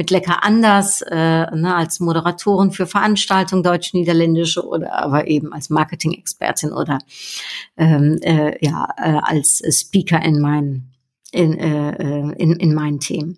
mit 0.00 0.10
Lecker 0.10 0.42
anders 0.42 1.02
äh, 1.02 1.14
ne, 1.54 1.74
als 1.76 2.00
Moderatorin 2.00 2.70
für 2.70 2.86
Veranstaltungen 2.86 3.62
deutsch-niederländische 3.62 4.66
oder 4.66 4.94
aber 4.94 5.26
eben 5.26 5.52
als 5.52 5.68
Marketing-Expertin 5.68 6.72
oder 6.72 7.00
ähm, 7.76 8.18
äh, 8.22 8.56
ja 8.64 8.88
äh, 8.96 9.20
als 9.22 9.62
Speaker 9.70 10.22
in 10.22 10.40
meinen 10.40 10.94
in, 11.32 11.52
äh, 11.58 11.90
äh, 11.90 12.32
in, 12.38 12.56
in 12.56 12.72
meinen 12.72 13.00
Themen. 13.00 13.36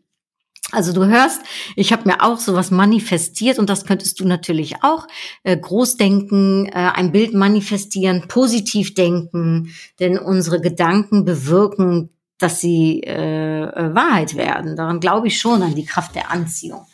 Also 0.70 0.92
du 0.92 1.05
hörst, 1.05 1.40
ich 1.75 1.92
habe 1.92 2.09
mir 2.09 2.22
auch 2.22 2.38
sowas 2.38 2.70
manifestiert 2.70 3.59
und 3.59 3.68
das 3.68 3.85
könntest 3.85 4.20
du 4.20 4.25
natürlich 4.25 4.85
auch 4.85 5.09
äh, 5.42 5.57
groß 5.57 5.96
denken, 5.96 6.66
äh, 6.66 6.92
ein 6.94 7.11
Bild 7.11 7.35
manifestieren, 7.35 8.29
positiv 8.29 8.94
denken, 8.94 9.75
denn 9.98 10.16
unsere 10.16 10.61
Gedanken 10.61 11.25
bewirken, 11.25 12.11
dass 12.42 12.61
sie 12.61 13.00
äh, 13.00 13.62
äh 13.62 13.94
Wahrheit 13.94 14.37
werden. 14.37 14.76
Daran 14.76 15.00
glaube 15.00 15.28
ich 15.28 15.40
schon 15.40 15.62
an 15.62 15.74
die 15.74 15.85
Kraft 15.85 16.14
der 16.14 16.31
Anziehung. 16.31 16.87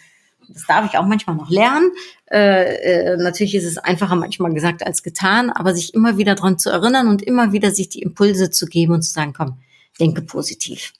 Das 0.49 0.67
darf 0.67 0.87
ich 0.87 0.99
auch 0.99 1.07
manchmal 1.07 1.37
noch 1.37 1.51
lernen. 1.51 1.91
Äh, 2.31 3.13
äh, 3.13 3.17
natürlich 3.17 3.55
ist 3.55 3.65
es 3.65 3.79
einfacher 3.79 4.17
manchmal 4.17 4.53
gesagt 4.53 4.87
als 4.87 5.03
getan, 5.03 5.51
aber 5.51 5.75
sich 5.75 5.95
immer 5.95 6.17
wieder 6.17 6.35
dran 6.35 6.59
zu 6.59 6.71
erinnern 6.71 7.09
und 7.09 7.23
immer 7.23 7.53
wieder 7.53 7.71
sich 7.71 7.89
die 7.89 8.03
Impulse 8.03 8.51
zu 8.51 8.67
geben 8.67 8.95
und 8.95 9.03
zu 9.03 9.13
sagen, 9.13 9.35
komm, 9.37 9.59
denke 10.01 10.23
positiv. 10.23 10.93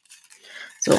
So, 0.81 0.93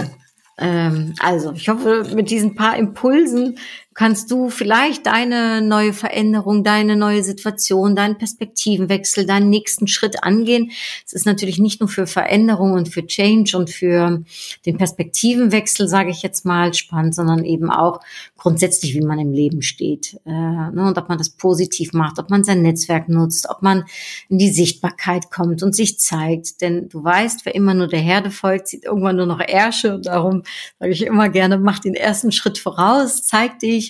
ähm, 0.57 1.13
also, 1.19 1.53
ich 1.53 1.69
hoffe, 1.69 2.05
mit 2.13 2.29
diesen 2.29 2.55
paar 2.55 2.75
Impulsen 2.75 3.57
kannst 3.99 4.31
du 4.31 4.49
vielleicht 4.49 5.07
deine 5.07 5.61
neue 5.61 5.91
Veränderung, 5.91 6.63
deine 6.63 6.95
neue 6.95 7.21
Situation, 7.21 7.97
deinen 7.97 8.17
Perspektivenwechsel, 8.17 9.25
deinen 9.25 9.49
nächsten 9.49 9.89
Schritt 9.89 10.23
angehen. 10.23 10.71
Es 11.05 11.11
ist 11.11 11.25
natürlich 11.25 11.59
nicht 11.59 11.81
nur 11.81 11.89
für 11.89 12.07
Veränderung 12.07 12.71
und 12.71 12.87
für 12.87 13.05
Change 13.05 13.57
und 13.57 13.69
für 13.69 14.23
den 14.65 14.77
Perspektivenwechsel, 14.77 15.89
sage 15.89 16.11
ich 16.11 16.21
jetzt 16.21 16.45
mal, 16.45 16.73
spannend, 16.73 17.13
sondern 17.13 17.43
eben 17.43 17.69
auch 17.69 17.99
grundsätzlich, 18.37 18.95
wie 18.95 19.01
man 19.01 19.19
im 19.19 19.33
Leben 19.33 19.61
steht 19.61 20.17
äh, 20.25 20.31
ne, 20.31 20.85
und 20.87 20.97
ob 20.97 21.09
man 21.09 21.17
das 21.17 21.31
positiv 21.31 21.91
macht, 21.91 22.19
ob 22.19 22.29
man 22.29 22.45
sein 22.45 22.61
Netzwerk 22.61 23.09
nutzt, 23.09 23.49
ob 23.49 23.61
man 23.61 23.83
in 24.29 24.37
die 24.37 24.49
Sichtbarkeit 24.49 25.29
kommt 25.29 25.61
und 25.61 25.75
sich 25.75 25.99
zeigt. 25.99 26.61
Denn 26.61 26.87
du 26.87 27.03
weißt, 27.03 27.45
wer 27.45 27.53
immer 27.53 27.73
nur 27.73 27.87
der 27.87 27.99
Herde 27.99 28.31
folgt, 28.31 28.69
sieht 28.69 28.85
irgendwann 28.85 29.17
nur 29.17 29.25
noch 29.25 29.41
Ärsche 29.41 29.93
und 29.93 30.05
darum 30.05 30.43
sage 30.79 30.93
ich 30.93 31.05
immer 31.05 31.27
gerne, 31.27 31.57
mach 31.57 31.79
den 31.79 31.95
ersten 31.95 32.31
Schritt 32.31 32.57
voraus, 32.57 33.25
zeig 33.25 33.59
dich, 33.59 33.88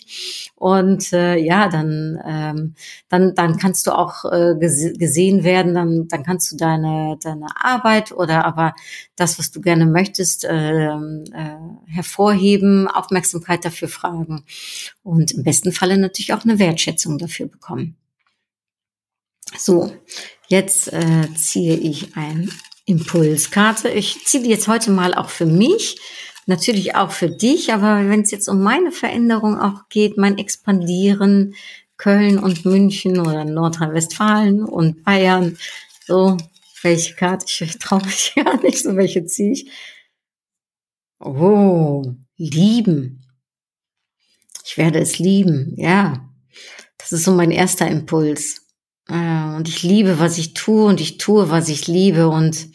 und 0.55 1.13
äh, 1.13 1.37
ja, 1.37 1.69
dann, 1.69 2.19
ähm, 2.25 2.75
dann, 3.07 3.35
dann 3.35 3.57
kannst 3.57 3.87
du 3.87 3.91
auch 3.91 4.25
äh, 4.25 4.55
gesehen 4.57 5.43
werden, 5.43 5.73
dann, 5.73 6.07
dann 6.07 6.23
kannst 6.23 6.51
du 6.51 6.57
deine, 6.57 7.17
deine 7.21 7.47
Arbeit 7.55 8.11
oder 8.11 8.45
aber 8.45 8.73
das, 9.15 9.39
was 9.39 9.51
du 9.51 9.61
gerne 9.61 9.85
möchtest, 9.85 10.45
äh, 10.45 10.87
äh, 10.87 10.97
hervorheben, 11.87 12.87
Aufmerksamkeit 12.87 13.65
dafür 13.65 13.87
fragen 13.87 14.43
und 15.03 15.31
im 15.31 15.43
besten 15.43 15.71
Falle 15.71 15.97
natürlich 15.97 16.33
auch 16.33 16.43
eine 16.43 16.59
Wertschätzung 16.59 17.17
dafür 17.17 17.47
bekommen. 17.47 17.95
So, 19.57 19.91
jetzt 20.47 20.91
äh, 20.93 21.33
ziehe 21.35 21.75
ich 21.75 22.15
ein 22.15 22.51
Impulskarte. 22.85 23.89
Ich 23.89 24.25
ziehe 24.25 24.43
die 24.43 24.49
jetzt 24.49 24.67
heute 24.67 24.91
mal 24.91 25.13
auch 25.13 25.29
für 25.29 25.45
mich 25.45 25.99
natürlich 26.49 26.95
auch 26.95 27.11
für 27.11 27.29
dich, 27.29 27.71
aber 27.71 28.09
wenn 28.09 28.21
es 28.21 28.31
jetzt 28.31 28.49
um 28.49 28.61
meine 28.61 28.91
Veränderung 28.91 29.57
auch 29.57 29.87
geht, 29.87 30.17
mein 30.17 30.37
Expandieren, 30.37 31.55
Köln 31.97 32.37
und 32.39 32.65
München 32.65 33.19
oder 33.19 33.45
Nordrhein-Westfalen 33.45 34.65
und 34.65 35.03
Bayern, 35.03 35.57
so, 36.05 36.37
welche 36.81 37.15
Karte, 37.15 37.45
ich 37.63 37.77
traue 37.77 38.03
mich 38.05 38.33
ja 38.35 38.55
nicht, 38.57 38.83
so 38.83 38.95
welche 38.95 39.25
ziehe 39.25 39.53
ich. 39.53 39.71
Oh, 41.19 42.03
lieben. 42.37 43.25
Ich 44.65 44.77
werde 44.77 44.99
es 44.99 45.19
lieben, 45.19 45.73
ja. 45.77 46.29
Das 46.97 47.11
ist 47.11 47.23
so 47.25 47.31
mein 47.31 47.51
erster 47.51 47.87
Impuls. 47.87 48.67
Äh, 49.07 49.55
und 49.55 49.67
ich 49.67 49.83
liebe, 49.83 50.19
was 50.19 50.37
ich 50.37 50.53
tue 50.53 50.85
und 50.85 51.01
ich 51.01 51.17
tue, 51.17 51.49
was 51.49 51.69
ich 51.69 51.87
liebe 51.87 52.29
und 52.29 52.69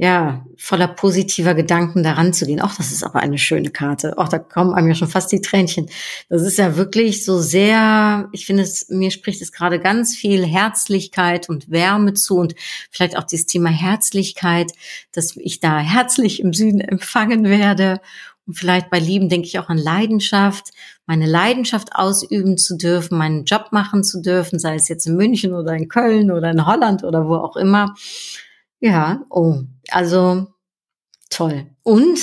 ja, 0.00 0.46
voller 0.56 0.86
positiver 0.86 1.54
Gedanken 1.54 2.04
daran 2.04 2.32
zu 2.32 2.46
gehen. 2.46 2.60
Auch 2.60 2.72
das 2.72 2.92
ist 2.92 3.02
aber 3.02 3.18
eine 3.18 3.36
schöne 3.36 3.70
Karte. 3.70 4.16
Auch 4.16 4.28
da 4.28 4.38
kommen 4.38 4.72
einem 4.72 4.86
ja 4.88 4.94
schon 4.94 5.08
fast 5.08 5.32
die 5.32 5.40
Tränchen. 5.40 5.90
Das 6.28 6.42
ist 6.42 6.56
ja 6.56 6.76
wirklich 6.76 7.24
so 7.24 7.40
sehr, 7.40 8.28
ich 8.30 8.46
finde 8.46 8.62
es, 8.62 8.88
mir 8.90 9.10
spricht 9.10 9.42
es 9.42 9.50
gerade 9.50 9.80
ganz 9.80 10.14
viel 10.14 10.46
Herzlichkeit 10.46 11.48
und 11.48 11.68
Wärme 11.68 12.14
zu 12.14 12.36
und 12.36 12.54
vielleicht 12.92 13.18
auch 13.18 13.24
dieses 13.24 13.46
Thema 13.46 13.70
Herzlichkeit, 13.70 14.70
dass 15.10 15.36
ich 15.36 15.58
da 15.58 15.80
herzlich 15.80 16.38
im 16.40 16.52
Süden 16.52 16.80
empfangen 16.80 17.44
werde. 17.44 18.00
Und 18.46 18.54
vielleicht 18.54 18.90
bei 18.90 19.00
Lieben 19.00 19.28
denke 19.28 19.48
ich 19.48 19.58
auch 19.58 19.68
an 19.68 19.78
Leidenschaft, 19.78 20.70
meine 21.06 21.26
Leidenschaft 21.26 21.96
ausüben 21.96 22.56
zu 22.56 22.76
dürfen, 22.76 23.18
meinen 23.18 23.46
Job 23.46 23.72
machen 23.72 24.04
zu 24.04 24.22
dürfen, 24.22 24.60
sei 24.60 24.76
es 24.76 24.88
jetzt 24.88 25.08
in 25.08 25.16
München 25.16 25.54
oder 25.54 25.74
in 25.74 25.88
Köln 25.88 26.30
oder 26.30 26.52
in 26.52 26.66
Holland 26.66 27.02
oder 27.02 27.26
wo 27.26 27.34
auch 27.34 27.56
immer. 27.56 27.96
Ja, 28.80 29.24
oh, 29.30 29.62
also 29.90 30.46
toll. 31.30 31.66
Und 31.82 32.18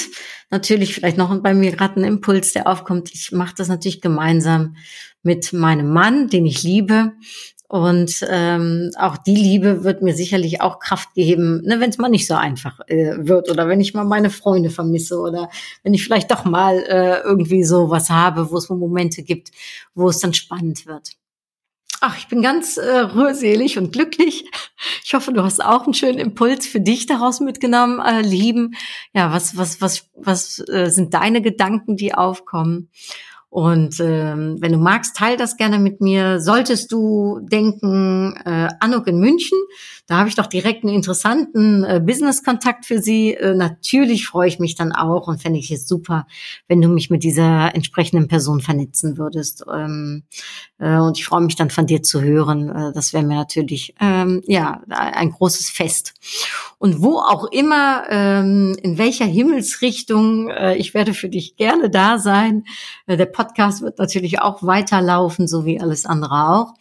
natürlich 0.50 0.96
vielleicht 0.96 1.18
noch 1.18 1.36
bei 1.42 1.54
mir 1.54 1.72
gerade 1.72 2.00
ein 2.00 2.06
Impuls, 2.06 2.54
der 2.54 2.68
aufkommt. 2.68 3.12
Ich 3.14 3.32
mache 3.32 3.56
das 3.58 3.68
natürlich 3.68 4.02
gemeinsam 4.02 4.76
mit 5.22 5.54
meinem 5.54 5.92
Mann, 5.92 6.30
den 6.30 6.46
ich 6.46 6.64
liebe. 6.64 7.14
Und 7.68 8.26
ähm, 8.30 8.92
auch 8.98 9.18
die 9.18 9.36
Liebe 9.36 9.84
wird 9.84 10.04
mir 10.04 10.14
sicherlich 10.14 10.62
auch 10.62 10.80
Kraft 10.80 11.14
geben, 11.16 11.62
ne, 11.64 11.80
wenn 11.80 11.90
es 11.90 11.98
mal 11.98 12.10
nicht 12.10 12.28
so 12.28 12.36
einfach 12.36 12.80
äh, 12.88 13.16
wird 13.18 13.50
oder 13.50 13.68
wenn 13.68 13.82
ich 13.82 13.96
mal 13.96 14.06
meine 14.06 14.30
Freunde 14.30 14.70
vermisse 14.70 15.20
oder 15.20 15.50
wenn 15.84 15.96
ich 15.96 16.04
vielleicht 16.04 16.30
doch 16.30 16.46
mal 16.46 16.78
äh, 16.88 17.22
irgendwie 17.22 17.64
so 17.64 17.90
was 17.90 18.12
habe, 18.12 18.52
wo 18.52 18.58
es 18.58 18.70
Momente 18.70 19.24
gibt, 19.24 19.50
wo 19.96 20.10
es 20.10 20.20
dann 20.20 20.36
spannend 20.36 20.86
wird. 20.86 21.10
Ach, 22.08 22.20
ich 22.20 22.28
bin 22.28 22.44
ganz 22.44 22.78
äh, 22.78 23.00
rührselig 23.00 23.80
und 23.80 23.92
glücklich. 23.92 24.46
Ich 25.04 25.16
hoffe, 25.16 25.34
du 25.34 25.42
hast 25.42 25.66
auch 25.66 25.86
einen 25.86 25.96
schönen 25.96 26.20
Impuls 26.20 26.68
für 26.68 26.80
dich 26.80 27.08
daraus 27.08 27.40
mitgenommen, 27.40 28.00
äh, 28.00 28.22
lieben. 28.22 28.76
Ja, 29.12 29.34
was, 29.34 29.58
was, 29.58 29.82
was, 29.82 30.08
was 30.14 30.64
äh, 30.70 30.92
sind 30.92 31.16
deine 31.16 31.42
Gedanken, 31.42 31.98
die 31.98 32.14
aufkommen? 32.14 32.92
Und 33.56 34.02
ähm, 34.02 34.58
wenn 34.60 34.74
du 34.74 34.78
magst, 34.78 35.16
teil 35.16 35.38
das 35.38 35.56
gerne 35.56 35.80
mit 35.80 36.02
mir. 36.02 36.42
Solltest 36.42 36.92
du 36.92 37.40
denken, 37.42 38.36
äh, 38.44 38.68
Anuk 38.82 39.08
in 39.08 39.18
München, 39.18 39.58
da 40.08 40.18
habe 40.18 40.28
ich 40.28 40.36
doch 40.36 40.48
direkt 40.48 40.84
einen 40.84 40.94
interessanten 40.94 41.86
äh, 41.86 42.02
Business-Kontakt 42.06 42.86
für 42.86 43.02
sie. 43.02 43.34
Äh, 43.34 43.56
natürlich 43.56 44.28
freue 44.28 44.50
ich 44.50 44.60
mich 44.60 44.76
dann 44.76 44.92
auch 44.92 45.30
und 45.30 45.42
fände 45.42 45.58
ich 45.58 45.72
es 45.72 45.88
super, 45.88 46.28
wenn 46.68 46.82
du 46.82 46.90
mich 46.90 47.10
mit 47.10 47.24
dieser 47.24 47.74
entsprechenden 47.74 48.28
Person 48.28 48.60
vernetzen 48.60 49.18
würdest. 49.18 49.64
Ähm, 49.74 50.24
äh, 50.78 50.98
und 50.98 51.18
ich 51.18 51.26
freue 51.26 51.42
mich 51.42 51.56
dann 51.56 51.70
von 51.70 51.88
dir 51.88 52.04
zu 52.04 52.22
hören. 52.22 52.68
Äh, 52.68 52.92
das 52.94 53.14
wäre 53.14 53.24
mir 53.24 53.36
natürlich 53.36 53.96
ähm, 54.02 54.44
ja 54.46 54.82
ein 54.90 55.32
großes 55.32 55.70
Fest. 55.70 56.14
Und 56.78 57.02
wo 57.02 57.20
auch 57.20 57.46
immer, 57.52 58.04
ähm, 58.10 58.76
in 58.82 58.98
welcher 58.98 59.26
Himmelsrichtung, 59.26 60.50
äh, 60.50 60.76
ich 60.76 60.94
werde 60.94 61.14
für 61.14 61.30
dich 61.30 61.56
gerne 61.56 61.90
da 61.90 62.20
sein. 62.20 62.66
Äh, 63.08 63.18
der 63.18 63.26
Podcast 63.46 63.82
wird 63.82 64.00
natürlich 64.00 64.42
auch 64.42 64.64
weiterlaufen, 64.64 65.48
so 65.48 65.66
wie 65.66 65.80
alles 65.80 66.06
andere 66.06 66.50
auch. 66.50 66.74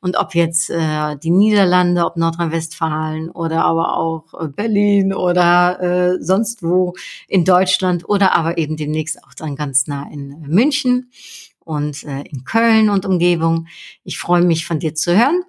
Und 0.00 0.16
ob 0.16 0.34
jetzt 0.34 0.70
äh, 0.70 1.16
die 1.16 1.30
Niederlande, 1.30 2.04
ob 2.04 2.16
Nordrhein-Westfalen 2.16 3.28
oder 3.30 3.64
aber 3.64 3.96
auch 3.96 4.32
äh, 4.40 4.48
Berlin 4.48 5.12
oder 5.12 5.80
äh, 5.80 6.22
sonst 6.22 6.62
wo 6.62 6.94
in 7.26 7.44
Deutschland 7.44 8.08
oder 8.08 8.36
aber 8.36 8.56
eben 8.58 8.76
demnächst 8.76 9.22
auch 9.24 9.34
dann 9.34 9.56
ganz 9.56 9.86
nah 9.88 10.08
in 10.12 10.40
München 10.42 11.10
und 11.58 12.04
äh, 12.04 12.22
in 12.22 12.44
Köln 12.44 12.88
und 12.88 13.04
Umgebung. 13.04 13.66
Ich 14.04 14.18
freue 14.18 14.42
mich 14.42 14.64
von 14.64 14.78
dir 14.78 14.94
zu 14.94 15.16
hören 15.16 15.42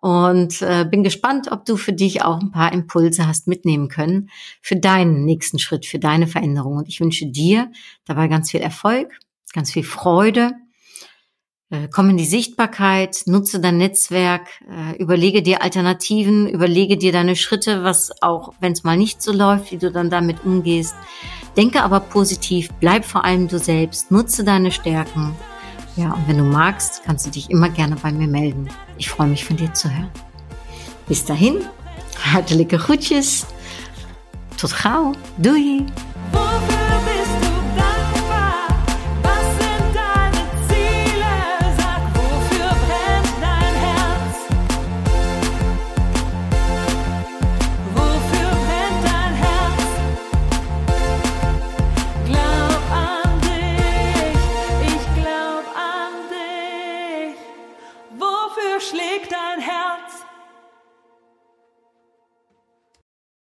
und 0.00 0.62
äh, 0.62 0.86
bin 0.90 1.04
gespannt, 1.04 1.52
ob 1.52 1.66
du 1.66 1.76
für 1.76 1.92
dich 1.92 2.22
auch 2.24 2.40
ein 2.40 2.52
paar 2.52 2.72
Impulse 2.72 3.26
hast 3.26 3.46
mitnehmen 3.48 3.88
können 3.88 4.30
für 4.62 4.76
deinen 4.76 5.26
nächsten 5.26 5.58
Schritt, 5.58 5.84
für 5.84 5.98
deine 5.98 6.26
Veränderung. 6.26 6.78
Und 6.78 6.88
ich 6.88 7.00
wünsche 7.00 7.26
dir 7.26 7.70
dabei 8.06 8.28
ganz 8.28 8.50
viel 8.50 8.60
Erfolg 8.60 9.18
ganz 9.52 9.72
viel 9.72 9.84
Freude. 9.84 10.52
Äh, 11.70 11.88
komm 11.92 12.10
in 12.10 12.16
die 12.16 12.26
Sichtbarkeit, 12.26 13.22
nutze 13.26 13.60
dein 13.60 13.76
Netzwerk, 13.76 14.48
äh, 14.68 14.96
überlege 14.96 15.40
dir 15.40 15.62
Alternativen, 15.62 16.48
überlege 16.48 16.96
dir 16.96 17.12
deine 17.12 17.36
Schritte, 17.36 17.84
was 17.84 18.10
auch, 18.22 18.54
wenn 18.60 18.72
es 18.72 18.82
mal 18.82 18.96
nicht 18.96 19.22
so 19.22 19.32
läuft, 19.32 19.70
wie 19.70 19.78
du 19.78 19.92
dann 19.92 20.10
damit 20.10 20.44
umgehst. 20.44 20.96
Denke 21.56 21.82
aber 21.82 22.00
positiv, 22.00 22.70
bleib 22.80 23.04
vor 23.04 23.24
allem 23.24 23.46
du 23.46 23.58
selbst, 23.58 24.10
nutze 24.10 24.42
deine 24.42 24.72
Stärken. 24.72 25.34
Ja, 25.96 26.12
und 26.12 26.26
wenn 26.26 26.38
du 26.38 26.44
magst, 26.44 27.02
kannst 27.04 27.26
du 27.26 27.30
dich 27.30 27.50
immer 27.50 27.68
gerne 27.68 27.96
bei 27.96 28.10
mir 28.10 28.28
melden. 28.28 28.68
Ich 28.98 29.08
freue 29.08 29.28
mich 29.28 29.44
von 29.44 29.56
dir 29.56 29.72
zu 29.72 29.88
hören. 29.90 30.10
Bis 31.06 31.24
dahin, 31.24 31.58
hartelijke 32.32 32.78
groetjes. 32.78 33.46
Tot 34.56 34.74
gauw. 34.82 35.14
Doei. 35.38 35.86